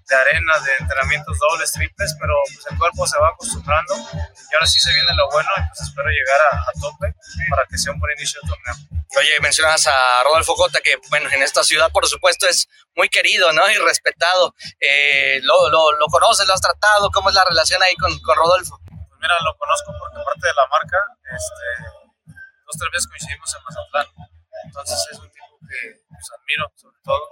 [0.08, 4.66] de arena, de entrenamientos dobles, triples, pero pues el cuerpo se va acostumbrando y ahora
[4.66, 7.14] sí se viene lo bueno y pues espero llegar a, a tope
[7.50, 8.74] para que sea un buen inicio de torneo.
[9.18, 13.52] Oye, mencionas a Rodolfo Cota, que bueno, en esta ciudad por supuesto es muy querido,
[13.52, 13.68] ¿no?
[13.70, 14.54] Y respetado.
[14.80, 17.10] Eh, lo, lo, lo conoces, lo has tratado?
[17.10, 18.78] ¿Cómo es la relación ahí con, con Rodolfo?
[18.84, 22.34] Pues mira, lo conozco porque parte de la marca, este,
[22.66, 24.06] dos, tres veces coincidimos en Mazatlán.
[24.64, 27.22] Entonces es un tipo que pues, admiro, sobre todo.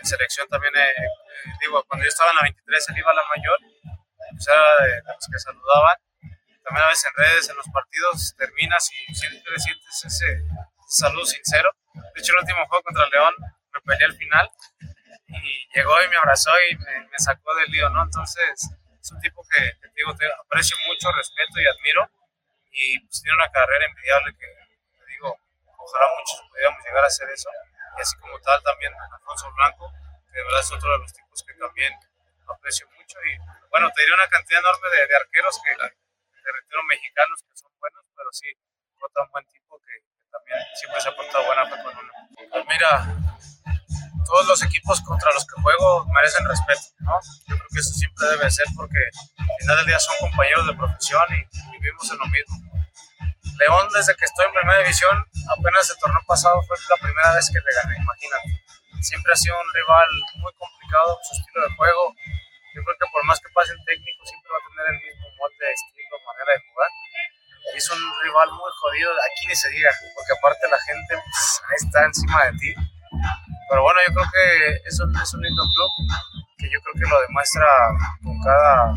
[0.00, 3.14] En selección también, eh, eh, digo, cuando yo estaba en la 23, él iba a
[3.14, 3.58] la mayor,
[4.32, 5.96] pues era de, de los que saludaban.
[6.64, 10.44] También a veces en redes, en los partidos, terminas y siempre sientes ese
[10.88, 11.70] saludo sincero.
[11.94, 13.34] De hecho, el último juego contra León,
[13.72, 14.50] me peleé al final
[15.28, 18.02] y llegó y me abrazó y me, me sacó del lío, ¿no?
[18.02, 18.68] Entonces,
[19.00, 22.10] es un tipo que, que digo, te aprecio mucho, respeto y admiro.
[22.72, 24.57] Y pues, tiene una carrera envidiable que,
[25.88, 27.48] ojalá muchos pudiéramos llegar a hacer eso.
[27.96, 29.92] Y así como tal, también Alfonso Blanco,
[30.30, 31.92] que de verdad es otro de los tipos que también
[32.48, 33.18] aprecio mucho.
[33.24, 33.36] Y
[33.70, 37.72] bueno, te diré una cantidad enorme de, de arqueros que, te reitero, mexicanos que son
[37.80, 38.48] buenos, pero sí,
[39.00, 42.12] otro un buen tipo que, que también siempre se ha portado buena fe con uno.
[42.52, 43.04] Pues mira,
[44.28, 47.18] todos los equipos contra los que juego merecen respeto, ¿no?
[47.48, 48.98] Yo creo que eso siempre debe ser porque
[49.38, 52.67] al final del día son compañeros de profesión y vivimos en lo mismo.
[53.58, 55.18] León, desde que estoy en primera división,
[55.50, 58.62] apenas el torneo pasado fue la primera vez que le gané, imagínate.
[59.02, 62.14] Siempre ha sido un rival muy complicado, su estilo de juego.
[62.74, 65.26] Yo creo que por más que pase el técnico, siempre va a tener el mismo
[65.42, 66.90] molde, estilo, manera de jugar.
[67.74, 72.06] Es un rival muy jodido, aquí ni se diga, porque aparte la gente pues, está
[72.06, 72.70] encima de ti.
[73.68, 75.92] Pero bueno, yo creo que es un, es un lindo club
[76.58, 77.66] que yo creo que lo demuestra
[78.22, 78.94] con cada,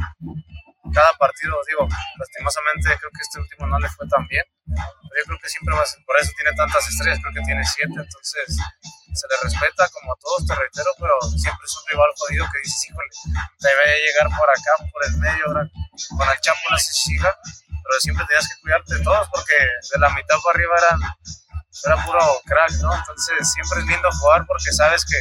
[0.92, 1.56] cada partido.
[1.68, 5.50] Digo, lastimosamente creo que este último no le fue tan bien, pero yo creo que
[5.50, 8.46] siempre va a ser, por eso tiene tantas estrellas, creo que tiene siete, entonces
[9.14, 12.60] se le respeta como a todos, te reitero, pero siempre es un rival jodido que
[12.64, 13.10] dices, híjole,
[13.60, 15.64] te voy a llegar por acá, por el medio, ahora
[16.16, 17.32] con el Chapo no se siga,
[17.68, 21.00] pero siempre tenías que cuidarte de todos porque de la mitad para arriba eran
[21.86, 22.94] era puro crack, ¿no?
[22.94, 25.18] Entonces siempre es lindo jugar porque sabes que,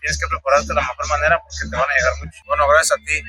[0.00, 2.38] tienes que prepararte de la mejor manera porque te van a llegar mucho.
[2.46, 3.22] Bueno, gracias a ti.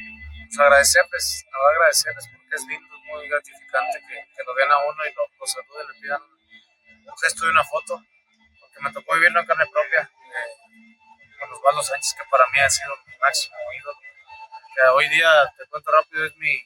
[0.47, 4.77] Pues agradecerles, la verdad agradecerles porque es lindo, es muy gratificante que, lo vean a
[4.77, 8.01] uno y lo, lo saluden, le pidan un gesto de una foto,
[8.61, 12.69] porque me tocó vivirlo en carne propia eh, con Osvaldo Sánchez, que para mí ha
[12.69, 13.99] sido mi máximo ídolo,
[14.73, 16.57] que hoy día, te cuento rápido, es mi,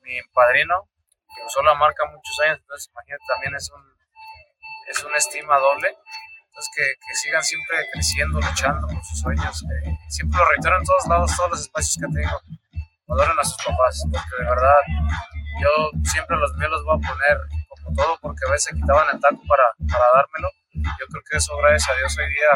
[0.00, 0.88] mi padrino,
[1.36, 3.84] que usó la marca muchos años, entonces imagínate, también es un,
[4.88, 5.94] es una estima doble.
[6.48, 9.64] Entonces, que, sigan siempre creciendo, luchando por sus sueños.
[9.68, 12.40] que siempre lo reitero en todos lados, todos los espacios que tengo.
[13.12, 14.80] Valoren a sus papás, porque de verdad,
[15.60, 15.68] yo
[16.00, 17.36] siempre los míos los voy a poner
[17.68, 20.48] como todo, porque a veces quitaban el taco para, para dármelo.
[20.72, 22.48] Yo creo que eso, gracias a Dios, hoy día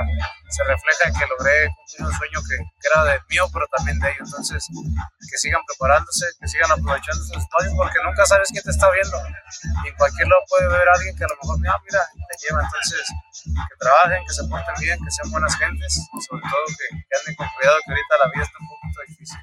[0.48, 4.00] se refleja en que logré cumplir un sueño que, que era de mío, pero también
[4.00, 4.32] de ellos.
[4.32, 8.88] Entonces, que sigan preparándose, que sigan aprovechando sus espacios, porque nunca sabes quién te está
[8.96, 9.20] viendo.
[9.84, 12.34] Y en cualquier lado puede ver a alguien que a lo mejor, mira, mira, te
[12.40, 12.64] lleva.
[12.64, 13.04] Entonces,
[13.44, 17.12] que trabajen, que se porten bien, que sean buenas gentes, y sobre todo que, que
[17.20, 19.40] anden con cuidado, que ahorita la vida está un poquito difícil.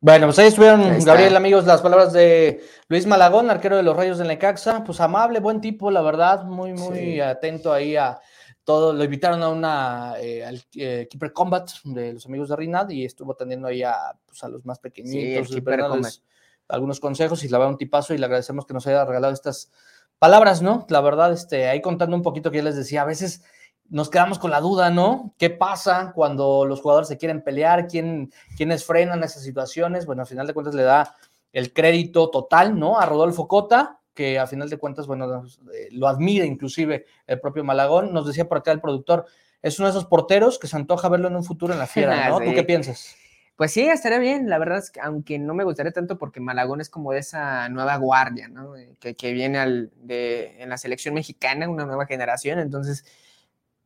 [0.00, 1.02] Bueno, pues ahí estuvieron, Ahí.
[1.02, 4.84] Gabriel, amigos, las palabras de Luis Malagón, arquero de los Rayos del Necaxa.
[4.84, 7.20] Pues amable, buen tipo, la verdad, muy, muy Sí.
[7.20, 8.20] atento ahí a
[8.62, 8.92] todo.
[8.92, 13.04] Lo invitaron a una eh, al eh, Keeper Combat de los amigos de Rinad y
[13.04, 16.22] estuvo atendiendo ahí a, pues, a los más pequeñitos, Keeper dándoles
[16.68, 19.72] algunos consejos y la verdad un tipazo y le agradecemos que nos haya regalado estas
[20.20, 20.86] palabras, ¿no?
[20.90, 23.42] La verdad, este, ahí contando un poquito que yo les decía, a veces
[23.90, 25.34] nos quedamos con la duda, ¿no?
[25.38, 27.86] ¿Qué pasa cuando los jugadores se quieren pelear?
[27.86, 30.06] ¿Quién, ¿Quiénes frenan esas situaciones?
[30.06, 31.14] Bueno, al final de cuentas le da
[31.52, 32.98] el crédito total, ¿no?
[32.98, 37.64] A Rodolfo Cota, que a final de cuentas, bueno, eh, lo admira inclusive el propio
[37.64, 38.12] Malagón.
[38.12, 39.26] Nos decía por acá el productor,
[39.62, 42.28] es uno de esos porteros que se antoja verlo en un futuro en la fiera,
[42.28, 42.38] ¿no?
[42.40, 43.16] ¿Tú qué piensas?
[43.56, 44.48] Pues sí, estaría bien.
[44.48, 47.68] La verdad es que, aunque no me gustaría tanto porque Malagón es como de esa
[47.70, 48.76] nueva guardia, ¿no?
[48.76, 52.60] Eh, Que, que viene al, de, en la selección mexicana, una nueva generación.
[52.60, 53.04] Entonces,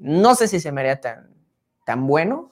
[0.02, 1.30] no sé si se me haría tan,
[1.86, 2.50] tan bueno,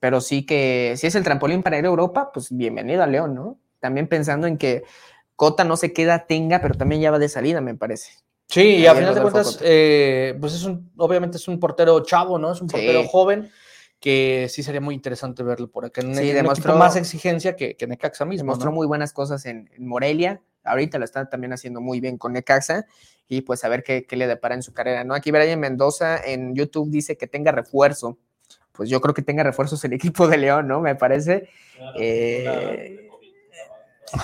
[0.00, 3.34] pero sí que si es el trampolín para ir a Europa, pues bienvenido a León,
[3.34, 3.56] ¿no?
[3.78, 4.82] También pensando en que
[5.36, 8.10] Cota no se queda, tenga, pero también ya va de salida, me parece.
[8.48, 12.38] Sí, y a final de cuentas, eh, pues es un, obviamente es un portero chavo,
[12.38, 12.50] ¿no?
[12.52, 12.72] Es un Sí.
[12.72, 13.50] portero joven
[14.00, 16.00] que sí sería muy interesante verlo por acá.
[16.00, 18.44] En Sí, demostró- más exigencia que, que Necaxa mismo.
[18.44, 18.76] Demostró ¿no?
[18.76, 20.40] muy buenas cosas en, en Morelia.
[20.70, 22.86] Ahorita lo está también haciendo muy bien con Necaxa.
[23.28, 25.14] Y pues a ver qué, qué le depara en su carrera, ¿no?
[25.14, 28.16] Aquí Brian Mendoza en YouTube dice que tenga refuerzo.
[28.72, 30.80] Pues yo creo que tenga refuerzos el equipo de León, ¿no?
[30.80, 31.48] Me parece.
[31.98, 33.04] Eh,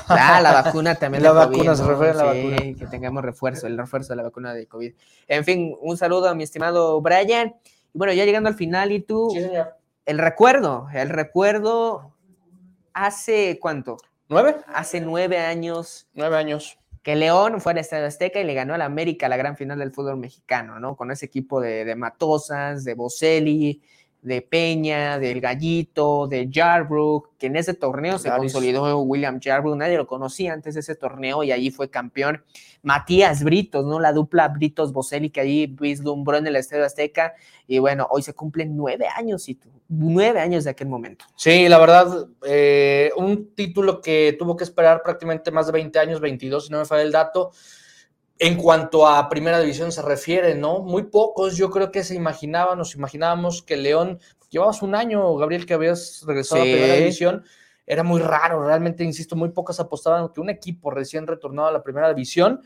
[0.09, 1.23] Ah, la vacuna también.
[1.23, 2.79] La de COVID, vacuna, se refiere a la Sí, vacuna.
[2.79, 4.95] Que tengamos refuerzo, el refuerzo de la vacuna de COVID.
[5.29, 7.55] En fin, un saludo a mi estimado Brian.
[7.93, 9.75] Y bueno, ya llegando al final, y tú, Sí, señor.
[10.07, 12.13] el recuerdo, el recuerdo
[12.95, 13.99] hace cuánto?
[14.29, 14.57] ¿Nueve?
[14.67, 16.79] Hace nueve años Nueve años.
[17.03, 19.93] que León fue al Estadio Azteca y le ganó al América la gran final del
[19.93, 20.97] fútbol mexicano, ¿no?
[20.97, 23.83] Con ese equipo de, de Matosas, de Boselli,
[24.25, 29.99] de Peña, del Gallito, de Jarbrook, que en ese torneo se consolidó William Jarbrook, nadie
[29.99, 32.43] lo conocía antes de ese torneo y allí fue campeón.
[32.83, 34.01] Matías Britos, ¿no?
[34.01, 37.35] La dupla Britos-Boselli que allí vislumbró en el Estadio Azteca
[37.67, 41.27] y bueno, hoy se cumplen nueve años y tú, nueve años de aquel momento.
[41.37, 46.21] Sí, la verdad, eh, un título que tuvo que esperar prácticamente más de 20 años,
[46.21, 47.53] 22, si no me falla el dato.
[48.39, 50.81] En cuanto a primera división se refiere, ¿no?
[50.81, 54.19] Muy pocos, yo creo que se imaginaban, nos imaginábamos que León,
[54.51, 57.45] llevabas un año, Gabriel, que habías regresado a primera división,
[57.87, 61.83] era muy raro, realmente, insisto, muy pocos apostaban que un equipo recién retornado a la
[61.83, 62.63] primera división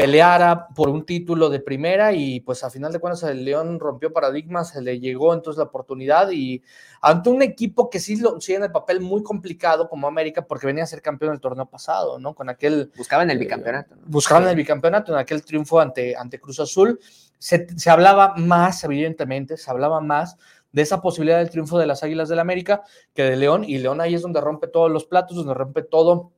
[0.00, 4.12] peleara por un título de primera y pues a final de cuentas el León rompió
[4.12, 6.62] paradigmas, se le llegó entonces la oportunidad y
[7.00, 10.66] ante un equipo que sí lo sí en el papel muy complicado como América porque
[10.66, 12.34] venía a ser campeón el torneo pasado, ¿no?
[12.34, 13.94] Con aquel Buscaban el Eh, bicampeonato.
[13.94, 14.02] ¿no?
[14.06, 14.50] buscaban Sí.
[14.50, 16.98] el bicampeonato en aquel triunfo ante, ante Cruz Azul.
[17.38, 20.36] Se, se hablaba más, evidentemente, se hablaba más
[20.72, 22.82] de esa posibilidad del triunfo de las Águilas del América
[23.12, 26.30] que de León, y León ahí es donde rompe todos los platos, donde rompe todo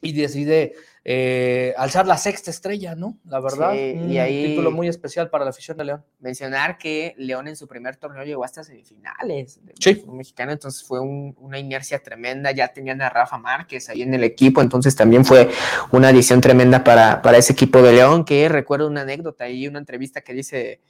[0.00, 0.74] y decide
[1.10, 3.16] eh, alzar la sexta estrella, ¿no?
[3.24, 6.04] La verdad, Sí, un y ahí- título muy especial para la afición de León.
[6.20, 10.04] mencionar que León en su primer torneo llegó hasta semifinales del Sí.
[10.06, 14.22] mexicano, entonces fue un- una inercia tremenda, ya tenían a Rafa Márquez ahí en el
[14.24, 15.48] equipo, entonces también fue
[15.92, 19.78] una adición tremenda para, para ese equipo de León, que recuerdo una anécdota y una
[19.78, 20.80] entrevista que dice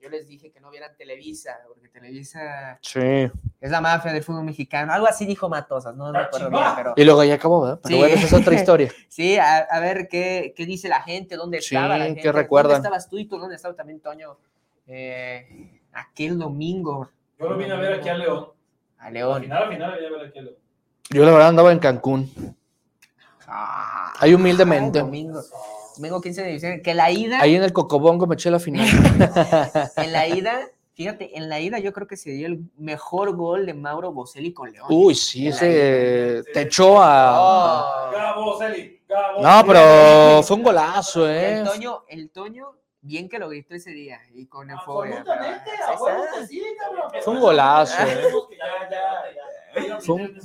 [0.00, 3.00] yo les dije que no vieran Televisa, porque Televisa Sí.
[3.60, 6.76] es la mafia del fútbol mexicano, algo así dijo Matosas, no Ah, recuerdo bien, chingada.
[6.76, 7.80] pero Y luego ya acabó, ¿verdad?
[7.82, 7.98] Pero Sí.
[8.00, 8.92] bueno, esa es otra historia.
[9.08, 12.28] sí, a, a ver qué, qué dice la gente, dónde Sí, estaba la ¿qué gente,
[12.28, 12.76] ¿Dónde recuerdan?
[12.76, 14.38] estabas tú y tú dónde estaba también Toño?
[14.86, 18.48] Eh, aquel domingo Yo lo vine a ver aquí a León.
[18.98, 19.42] a Al León.
[19.42, 20.56] final, al final, vine a ver aquí a León.
[21.10, 22.56] Yo la verdad andaba en Cancún.
[23.46, 24.98] Ah, Ahí humildemente.
[25.00, 25.04] ay,
[25.98, 26.16] domingo.
[26.16, 26.82] Vengo 15 de diciembre.
[26.82, 28.86] Que la ida, Ahí en el Cocobongo me eché la final.
[29.96, 33.66] en la ida, fíjate, en la ida yo creo que se dio el mejor gol
[33.66, 34.86] de Mauro Boselli con León.
[34.90, 38.08] Uy, sí, ese te echó a.
[38.08, 38.12] Oh.
[38.12, 38.58] Gabo.
[39.40, 41.58] No, pero fue un golazo, ¿eh?
[41.58, 45.20] El Toño, el Toño, bien que lo gritó ese día y con euforia.
[45.20, 45.70] Absolutamente,
[46.40, 47.10] a sí, cabrón.
[47.22, 48.06] Fue un golazo, ¿eh?
[48.06, 49.57] Sabemos que ya, ya, ya.
[50.00, 50.38] Fue un-.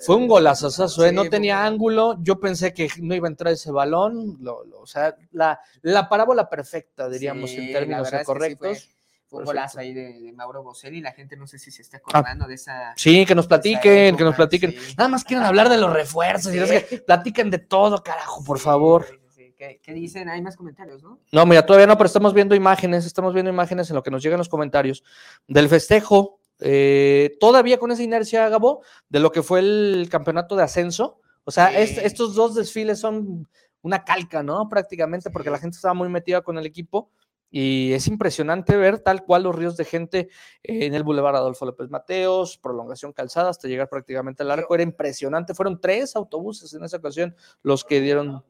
[0.00, 0.68] Fue un golazo,
[1.04, 1.12] ¿eh?
[1.12, 2.16] No tenía ángulo.
[2.20, 4.36] Yo pensé que no iba a entrar ese balón.
[4.40, 8.32] lo- lo- o sea, la, la parábola perfecta, diríamos, Sí, en términos verdad es que
[8.32, 8.84] sí correctos.
[8.84, 8.94] fue-
[9.40, 11.00] un golazo ahí de, de Mauro Boselli.
[11.00, 12.92] La gente no sé si se está acordando de esa.
[12.96, 14.70] Sí, que nos platiquen, que nos platiquen.
[14.72, 14.94] sí.
[14.96, 16.54] Nada más quieren hablar de los refuerzos.
[16.54, 16.98] y no sé qué.
[16.98, 19.04] Platiquen de todo, carajo, por favor.
[19.08, 19.54] sí, sí.
[19.58, 20.28] ¿Qué, qué dicen?
[20.28, 21.18] Hay más comentarios, ¿no?
[21.32, 24.22] No, mira, todavía no, pero estamos viendo imágenes, estamos viendo imágenes en lo que nos
[24.22, 25.02] llegan los comentarios
[25.48, 30.62] del festejo, eh, todavía con esa inercia, Gabo, de lo que fue el campeonato de
[30.62, 31.20] ascenso.
[31.44, 31.76] O sea, Sí.
[31.78, 33.48] est- estos dos desfiles son
[33.82, 34.68] una calca, ¿no?
[34.68, 37.10] Prácticamente, porque la gente estaba muy metida con el equipo.
[37.50, 40.28] Y es impresionante ver tal cual los ríos de gente
[40.64, 44.74] en el Boulevard Adolfo López Mateos, prolongación calzada hasta llegar prácticamente al arco.
[44.74, 45.54] Era impresionante.
[45.54, 48.42] Fueron tres autobuses en esa ocasión los que dieron.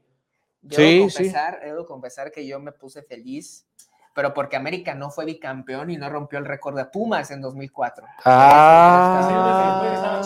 [0.71, 1.31] Sí, sí.
[1.63, 3.67] debo confesar que yo me puse feliz,
[4.15, 8.07] pero porque América no fue bicampeón y no rompió el récord de Pumas en 2004.
[8.25, 10.23] Ah.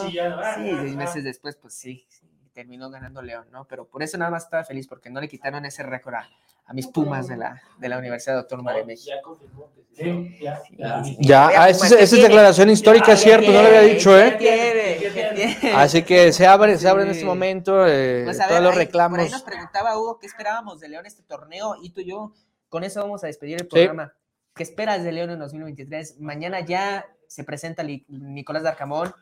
[0.56, 2.22] Sí, seis meses después, pues sí, sí,
[2.52, 3.64] terminó ganando León, ¿no?
[3.66, 6.28] Pero por eso nada más estaba feliz, porque no le quitaron ese récord a,
[6.66, 9.10] a mis Pumas de la, de la Universidad Autónoma de México.
[9.16, 10.38] Ya confirmó que sí.
[10.40, 11.02] Ya, ya.
[11.18, 15.58] Ya, ah, esa, Pumas, es- declaración histórica, es ¿Qué cierto, no lo había dicho, ¿Qué
[15.62, 15.72] ¿eh?
[15.74, 18.70] Así que se abre, se abre en este momento eh, Pues a todos ver, los
[18.70, 19.30] ahí- por ahí reclamos.
[19.30, 22.32] nos preguntaba Hugo qué esperábamos de León este torneo y tú y yo
[22.68, 23.68] con eso vamos a despedir el Sí.
[23.70, 24.14] programa.
[24.54, 26.18] ¿Qué esperas de León en 2023?
[26.20, 29.12] Mañana ya se presenta Nicolás Darcamón.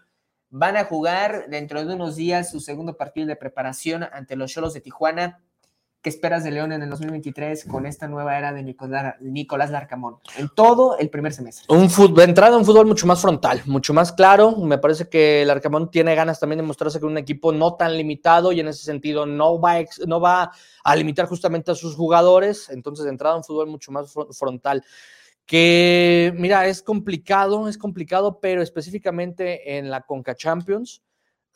[0.48, 4.74] Van a jugar dentro de unos días su segundo partido de preparación ante los Cholos
[4.74, 5.42] de Tijuana.
[6.06, 10.18] ¿Qué esperas de León en el 2023 con esta nueva era de Nicolás, Nicolás Darcamón?
[10.38, 11.64] En todo el primer semestre.
[11.68, 14.52] Un fútbol, entrada un fútbol mucho más frontal, mucho más claro.
[14.52, 17.96] Me parece que el Arcamón tiene ganas también de mostrarse con un equipo no tan
[17.96, 20.52] limitado y en ese sentido no va,
[20.84, 22.68] a limitar justamente a sus jugadores.
[22.70, 24.84] Entonces, de entrada un fútbol mucho más fro- frontal.
[25.44, 31.02] Que, mira, es complicado, es complicado, pero específicamente en la Conca Champions,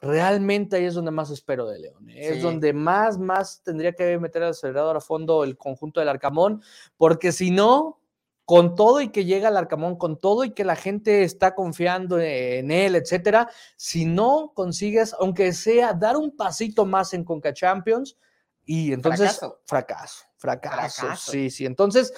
[0.01, 2.09] realmente ahí es donde más espero de León.
[2.09, 2.31] ¿eh?
[2.31, 6.63] Es donde más, más tendría que meter el acelerador a fondo el conjunto del Arcamón,
[6.97, 8.01] porque si no,
[8.45, 12.19] con todo y que llega el Arcamón, con todo y que la gente está confiando
[12.19, 18.17] en él, etcétera, si no consigues, aunque sea dar un pasito más en Conca Champions,
[18.65, 19.61] y entonces Fracaso.
[19.67, 21.31] fracaso, fracaso, Fracaso.
[21.31, 21.67] sí, sí.
[21.67, 22.13] Entonces,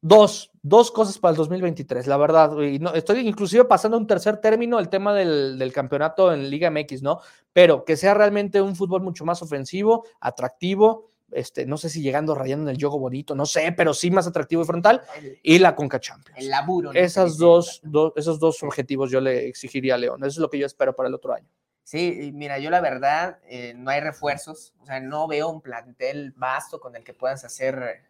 [0.00, 2.58] dos, dos cosas para el 2023, la verdad.
[2.60, 6.48] Y no, estoy inclusive pasando a un tercer término el tema del, del campeonato en
[6.50, 7.20] Liga MX, ¿no?
[7.52, 11.10] Pero que sea realmente un fútbol mucho más ofensivo, atractivo.
[11.30, 14.26] Este, no sé si llegando rayando en el juego bonito, no sé, pero sí más
[14.26, 15.02] atractivo y frontal,
[15.42, 16.38] y la Conca Champions.
[16.38, 16.90] el laburo.
[16.94, 20.20] Esas dos, do- esos dos objetivos yo le exigiría a León.
[20.20, 21.46] Eso es lo que yo espero para el otro año.
[21.84, 26.32] Sí, mira, yo la verdad, eh, no hay refuerzos, o sea, no veo un plantel
[26.34, 28.04] vasto con el que puedas hacer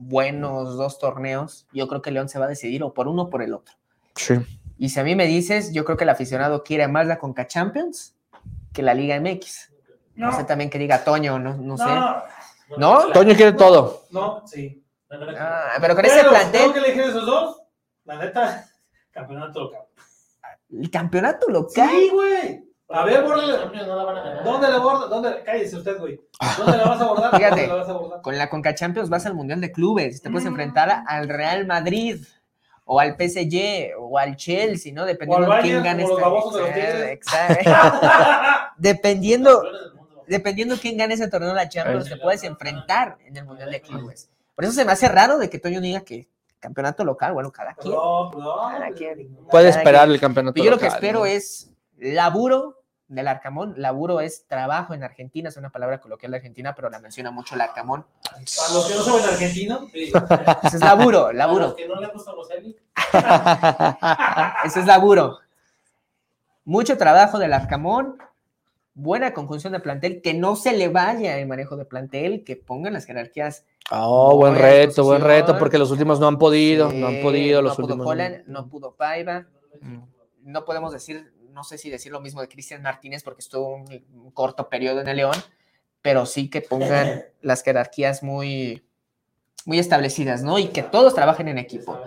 [0.00, 1.68] buenos dos torneos.
[1.72, 3.76] Yo creo que León se va a decidir o por uno o por el otro.
[4.16, 4.34] Sí.
[4.78, 7.46] Y si a mí me dices, yo creo que el aficionado quiere más la Conca
[7.46, 8.16] Champions
[8.72, 9.70] que la Liga MX.
[10.16, 11.84] No, sé también que diga Toño, no, no, sé.
[12.76, 13.10] ¿No?
[13.12, 14.04] Toño quiere todo.
[14.10, 14.84] No, sí.
[15.38, 17.62] Ah, pero con ese plantel, tengo que elegir esos dos.
[18.04, 18.68] La neta,
[19.10, 19.82] campeonato local.
[20.70, 21.90] el campeonato local.
[21.90, 22.69] Sí, güey.
[22.92, 23.52] A ver, bórrale.
[24.44, 25.06] ¿Dónde le borda?
[25.06, 25.42] ¿Dónde?
[25.44, 26.20] Cállese usted, güey.
[26.58, 27.36] ¿Dónde la vas a abordar?
[27.36, 27.50] Fíjate.
[27.60, 28.20] ¿Dónde la vas a abordar?
[28.22, 30.48] Con la Conca Champions vas al Mundial de Clubes, te puedes Mm.
[30.48, 32.16] enfrentar al Real Madrid
[32.84, 35.02] o al PSG o al Chelsea, ¿no?
[35.02, 38.06] O Dependiendo al de quién gane esta- babosos de los Exacto, exacto.
[38.78, 39.62] Dependiendo,
[40.26, 43.80] dependiendo quién gane ese torneo de la Champions, te puedes enfrentar en el Mundial de
[43.80, 44.28] Clubes.
[44.56, 46.28] Por eso se me hace raro de que Toño diga que
[46.58, 47.94] campeonato local, bueno, cada quien.
[47.94, 48.56] No, no.
[48.72, 49.28] Cada quien.
[49.50, 50.14] Puede Cada esperar quien.
[50.14, 50.62] el campeonato.
[50.62, 51.26] Yo lo que local, espero ¿no?
[51.26, 52.79] es laburo
[53.10, 53.74] del Arcamón.
[53.76, 57.54] Laburo es trabajo en Argentina, es una palabra coloquial de Argentina, pero la menciona mucho
[57.56, 58.06] el Arcamón.
[58.32, 58.38] A
[58.72, 60.12] los que no saben argentino, sí.
[60.64, 61.76] Eso es laburo, A los laburo.
[61.76, 62.76] que no le gusta Boselli,
[64.64, 65.38] Eso es laburo.
[66.64, 68.16] Mucho trabajo del Arcamón,
[68.94, 72.92] buena conjunción de plantel, que no se le vaya el manejo de plantel, que pongan
[72.92, 73.64] las jerarquías.
[73.90, 77.72] Oh, buen reto, buen reto, porque los últimos no han podido, no han podido, los
[77.72, 78.04] no pudo últimos.
[78.06, 79.46] no- Holland, no pudo Paiva.
[80.42, 84.04] No podemos decir, no sé si decir lo mismo de Cristian Martínez, porque estuvo un,
[84.14, 85.36] un corto periodo en el León,
[86.02, 88.84] pero sí que pongan las jerarquías muy,
[89.64, 90.58] muy establecidas, ¿no?
[90.58, 92.00] Y que todos trabajen en equipo.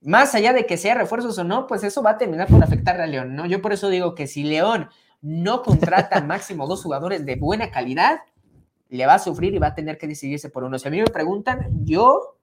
[0.00, 3.00] Más allá de que sea refuerzos o no, pues eso va a terminar por afectar
[3.00, 3.46] a León, ¿no?
[3.46, 4.88] Yo por eso digo que si León
[5.20, 8.20] no contrata máximo dos jugadores de buena calidad,
[8.88, 10.78] le va a sufrir y va a tener que decidirse por uno.
[10.78, 12.37] Si a mí me preguntan, yo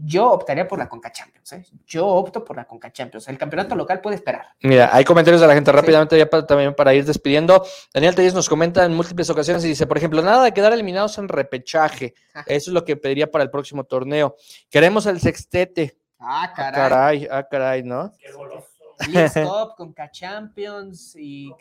[0.00, 1.52] yo optaría por la Conca Champions.
[1.52, 1.64] ¿eh?
[1.86, 3.28] Yo opto por la Conca Champions.
[3.28, 4.46] El campeonato local puede esperar.
[4.62, 7.64] Mira, hay comentarios de la gente rápidamente ya para, también para ir despidiendo.
[7.94, 11.18] Daniel Telles nos comenta en múltiples ocasiones y dice, por ejemplo, nada de quedar eliminados
[11.18, 12.14] en repechaje.
[12.46, 14.36] Eso es lo que pediría para el próximo torneo.
[14.70, 15.96] Queremos el sextete.
[16.18, 16.72] Ah, Ah, caray.
[16.74, 18.12] caray, ah, caray, ¿no?
[18.18, 18.66] Qué goloso.
[19.06, 21.58] Leagues Cup, Conca Champions y Copa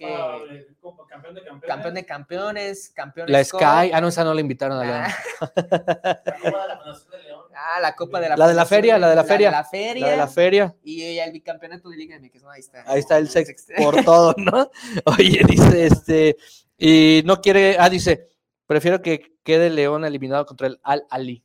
[0.48, 1.68] que Copa- campeón de campeones.
[1.76, 3.60] campeón de campeones, campeones La Cup.
[3.60, 5.04] Sky, ah, no, esa no la invitaron a León.
[5.04, 7.42] Ah, La Copa de la Fundación de León.
[7.56, 9.52] ah, la Copa de la La de la feria, la de la feria.
[9.52, 10.06] La, feria.
[10.06, 10.76] La de la feria.
[10.84, 12.50] Y el bicampeonato de Liga MX, ¿no?
[12.50, 12.84] Ahí está.
[12.88, 14.70] Ahí está el sex por todo, ¿no?
[15.06, 16.38] Oye, dice este,
[16.78, 18.28] y no quiere, ah, dice,
[18.66, 21.44] prefiero que quede León eliminado contra el Al Ali.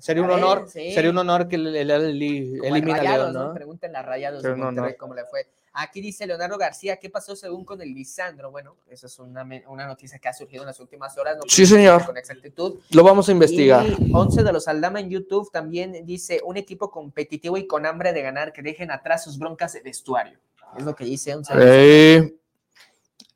[0.00, 0.92] Sería un honor, sí.
[0.92, 3.48] sería un honor que el, el a Rayados, León, ¿no?
[3.48, 3.54] ¿no?
[3.54, 5.46] Pregúntenle a Rayados de Monterrey cómo le fue.
[5.76, 8.52] Aquí dice Leonardo García, ¿qué pasó según con el Lisandro?
[8.52, 11.36] Bueno, esa es una, una noticia que ha surgido en las últimas horas.
[11.36, 12.06] no Sí, señor.
[12.06, 12.78] Con exactitud.
[12.90, 13.84] Lo vamos a investigar.
[13.98, 18.12] Y 11 de los Aldama en YouTube también dice un equipo competitivo y con hambre
[18.12, 20.38] de ganar que dejen atrás sus broncas de vestuario.
[20.78, 21.52] Es lo que dice 11.
[21.56, 22.34] Eh,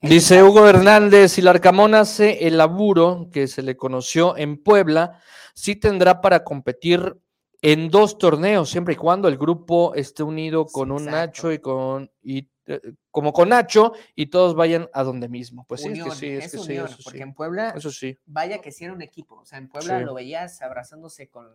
[0.00, 5.20] dice Hugo Hernández, si Arcamón hace el laburo que se le conoció en Puebla,
[5.54, 7.16] sí tendrá para competir
[7.60, 11.06] en dos torneos, siempre y cuando el grupo esté unido con un.
[11.06, 12.80] Nacho y con, y, eh,
[13.10, 15.64] como con Nacho, y todos vayan a donde mismo.
[15.66, 17.22] Pues sí, es que sí, es, es que sí, eso porque sí.
[17.22, 18.16] en Puebla, Eso sí.
[18.26, 19.40] vaya que sí era un equipo.
[19.40, 21.48] O sea, en Puebla lo veías abrazándose con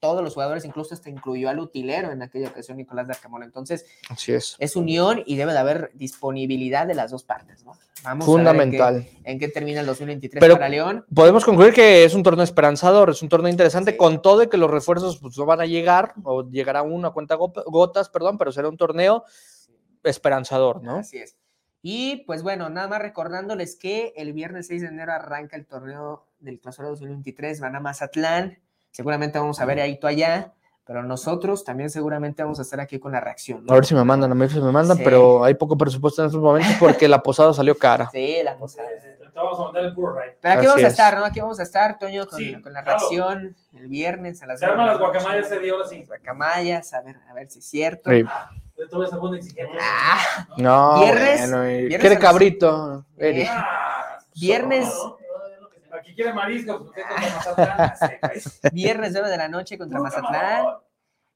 [0.00, 3.42] todos los jugadores, incluso hasta incluyó al utilero en aquella ocasión, Nicolás de Arcamón.
[3.42, 4.56] Entonces, Así es.
[4.58, 7.72] es unión y debe de haber disponibilidad de las dos partes, ¿no?
[8.02, 9.04] Vamos a ver en Fundamental.
[9.04, 11.04] qué- en qué, termina el 2023 Pero- para León.
[11.14, 13.96] Podemos concluir que es un torneo esperanzador, es un torneo interesante, Sí.
[13.98, 17.12] con todo de que los refuerzos pues, no van a llegar, o llegará uno a
[17.12, 19.24] cuenta go- gotas, perdón, pero será un torneo
[20.02, 20.96] esperanzador, ¿no?
[20.96, 21.36] Así es.
[21.82, 26.26] Y pues bueno, nada más recordándoles que el viernes 6 de enero arranca el torneo
[26.38, 28.58] del Clausura 2023, van a Mazatlán,
[28.90, 30.52] seguramente vamos a ver ahí tú allá,
[30.84, 33.64] pero nosotros también seguramente vamos a estar aquí con la reacción.
[33.64, 33.72] ¿no?
[33.72, 35.02] A ver si me mandan, a ver si me mandan, Sí.
[35.04, 38.08] pero hay poco presupuesto en estos momentos porque la posada salió cara.
[38.10, 38.88] Sí, la posada.
[39.32, 40.36] Te vamos a mandar el ride.
[40.40, 40.92] Pero aquí Así vamos a es.
[40.92, 41.24] estar, ¿no?
[41.24, 42.98] Aquí vamos a estar, Toño, con, Sí, con la claro.
[42.98, 46.04] reacción el viernes a las Se arman las guacamayas ese día, ahora sí.
[46.04, 48.10] Guacamayas, a ver, a ver si es cierto.
[48.10, 48.24] Sí.
[49.36, 49.78] Exigente.
[49.80, 53.04] Ah, No, Viernes, bueno, y- viernes quiere cabrito.
[53.18, 54.88] Eh, Ah, Viernes.
[56.00, 57.92] Aquí quiere mariscos, es Mazatlán.
[58.22, 58.72] Güey.
[58.72, 60.66] Viernes 9 de la noche contra Mazatlán.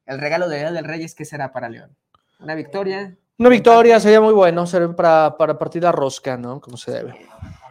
[0.07, 1.95] El regalo de Día del Reyes, ¿qué será para León?
[2.41, 3.15] Una victoria.
[3.39, 6.61] Una victoria sería muy bueno, sería para, para partir la rosca, ¿no?
[6.61, 7.27] Como se debe.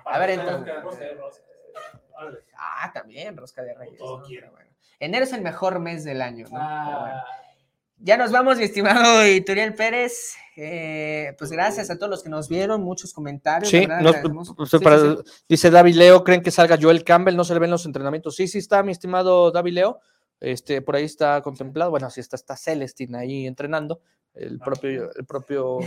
[0.06, 0.74] A ver, entonces.
[2.58, 3.98] Ah, también, Rosca de Reyes.
[3.98, 4.28] Todo ¿no?
[5.00, 6.60] Enero es el mejor mes del año, ¿no?
[6.60, 7.16] Pero bueno.
[7.16, 7.43] Ah,
[7.98, 10.36] Ya nos vamos, mi estimado Ituriel Pérez.
[10.56, 13.70] Eh, pues gracias a todos los que nos vieron, muchos comentarios.
[13.72, 13.88] Sí,
[14.56, 15.44] pues, Sí, para- sí, sí.
[15.50, 17.36] dice David Leo, ¿creen que salga Joel Campbell?
[17.36, 18.36] ¿No se le ven los entrenamientos?
[18.36, 20.00] Sí, sí está, mi estimado David Leo.
[20.40, 21.90] Este, por ahí está contemplado.
[21.92, 24.02] Bueno, sí está, está Celestin ahí entrenando.
[24.36, 25.80] El propio, el propio,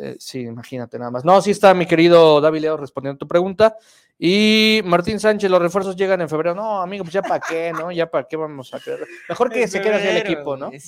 [0.00, 1.24] eh, sí, imagínate nada más.
[1.24, 3.76] No, sí está mi querido David Leo respondiendo a tu pregunta.
[4.18, 6.54] Y Martín Sánchez, los refuerzos llegan en febrero.
[6.54, 7.90] No, amigo, pues ya para qué, ¿no?
[7.90, 9.06] Ya para qué vamos a querer.
[9.28, 10.70] Mejor que En se quede así el equipo, ¿no?
[10.70, 10.78] Sí,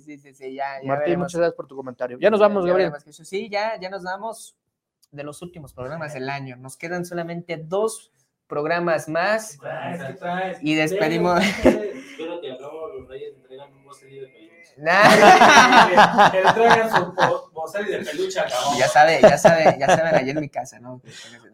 [0.00, 0.80] sí, sí, sí, ya.
[0.82, 1.24] ya Martín, veremos.
[1.26, 2.18] muchas gracias por tu comentario.
[2.20, 2.92] Ya nos vamos, Ya Gabriel.
[3.04, 4.56] que eso Sí, ya, ya nos vamos
[5.12, 6.56] de los últimos programas del año.
[6.56, 8.10] Nos quedan solamente dos
[8.48, 9.52] programas más.
[9.52, 10.02] ¿Qué traes?
[10.04, 10.58] ¿Qué traes?
[10.62, 14.41] Y despedimos- Espérate, hablamos los reyes, entregan un de.
[14.76, 15.02] Nah.
[16.30, 18.76] Que le traigan su bo- bocel de peluche a cabrón.
[18.78, 21.00] Ya sabe, ya sabe, ya saben allá en mi casa, ¿no?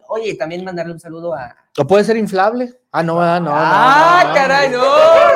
[0.08, 1.54] Oye, y también mandarle un saludo a.
[1.78, 2.74] ¿O puede ser inflable?
[2.92, 3.50] Ah, no, ah, no.
[3.50, 4.34] no, ¡Ah, no, no.
[4.34, 4.80] caray, no!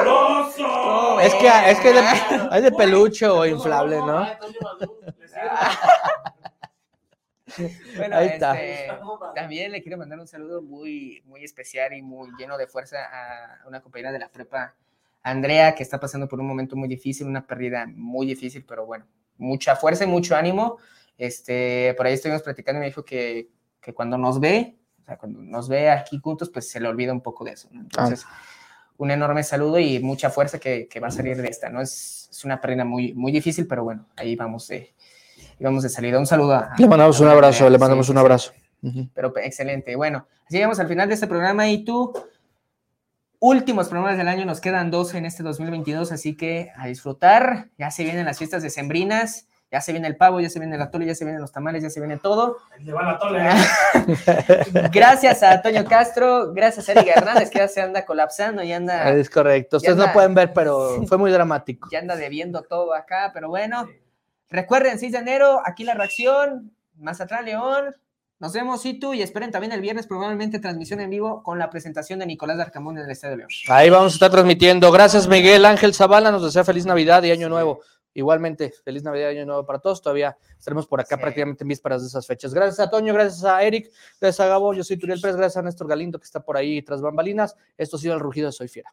[0.04, 1.20] ¡Goloso!
[1.20, 4.26] Es que, es que de- hay de peluche o inflable, ¿no?
[7.98, 8.58] Bueno, Ahí está.
[8.58, 8.94] este,
[9.34, 13.68] también le quiero mandar un saludo muy, muy especial y muy lleno de fuerza a
[13.68, 14.74] una compañera de la prepa,
[15.22, 19.06] Andrea, que está pasando por un momento muy difícil, una pérdida muy difícil, pero bueno,
[19.38, 20.78] mucha fuerza y mucho ánimo.
[21.16, 23.50] Este, por ahí estuvimos platicando y me dijo que,
[23.80, 27.12] que cuando nos ve, o sea, cuando nos ve aquí juntos, pues se le olvida
[27.12, 27.68] un poco de eso.
[27.70, 27.80] ¿no?
[27.82, 28.24] Entonces,
[28.96, 31.80] un enorme saludo y mucha fuerza que, que va a salir de esta, ¿no?
[31.80, 34.94] Es, es una pérdida muy, muy difícil, pero bueno, ahí vamos de,
[35.38, 36.18] ahí vamos de salida.
[36.18, 36.72] Un saludo a...
[36.78, 38.20] Le mandamos un a abrazo, Andrea, le mandamos sí, un sí.
[38.20, 38.52] abrazo.
[38.82, 39.08] Ujú.
[39.14, 39.94] Pero pe- excelente.
[39.96, 42.12] Bueno, así llegamos al final de este programa y tú,
[43.44, 47.70] últimos programas del año, nos quedan dos en este 2022, así que a disfrutar.
[47.76, 50.82] Ya se vienen las fiestas decembrinas, ya se viene el pavo, ya se viene el
[50.82, 52.58] atole, ya se vienen los tamales, ya se viene todo.
[52.78, 53.40] Le van a tole.
[54.92, 59.10] Gracias a Antonio Castro, gracias a Eric Hernández, que ya se anda colapsando y anda,
[59.10, 59.78] Es correcto.
[59.78, 61.88] Ustedes anda- no pueden ver, pero fue muy dramático.
[61.90, 63.88] ya anda debiendo todo acá, pero bueno.
[64.50, 67.96] Recuerden, 6 de enero, aquí la reacción, Mazatlán León,
[68.42, 71.70] Nos vemos, y tú, y esperen también el viernes, probablemente transmisión en vivo con la
[71.70, 73.48] presentación de Nicolás Darcamón en el Estadio León.
[73.68, 74.90] Ahí vamos a estar transmitiendo.
[74.90, 76.32] Gracias, Miguel Ángel Zavala.
[76.32, 77.82] Nos desea feliz Navidad y Año Nuevo.
[78.14, 80.02] Igualmente, feliz Navidad y Año Nuevo para todos.
[80.02, 81.22] Todavía estaremos por acá Sí.
[81.22, 82.52] prácticamente en vísperas de esas fechas.
[82.52, 84.74] Gracias a Toño, gracias a Eric, gracias a Gabo.
[84.74, 87.54] Yo soy Turiel Pérez, gracias a Néstor Galindo que está por ahí tras bambalinas.
[87.78, 88.92] Esto ha sido el rugido de Soy Fiera.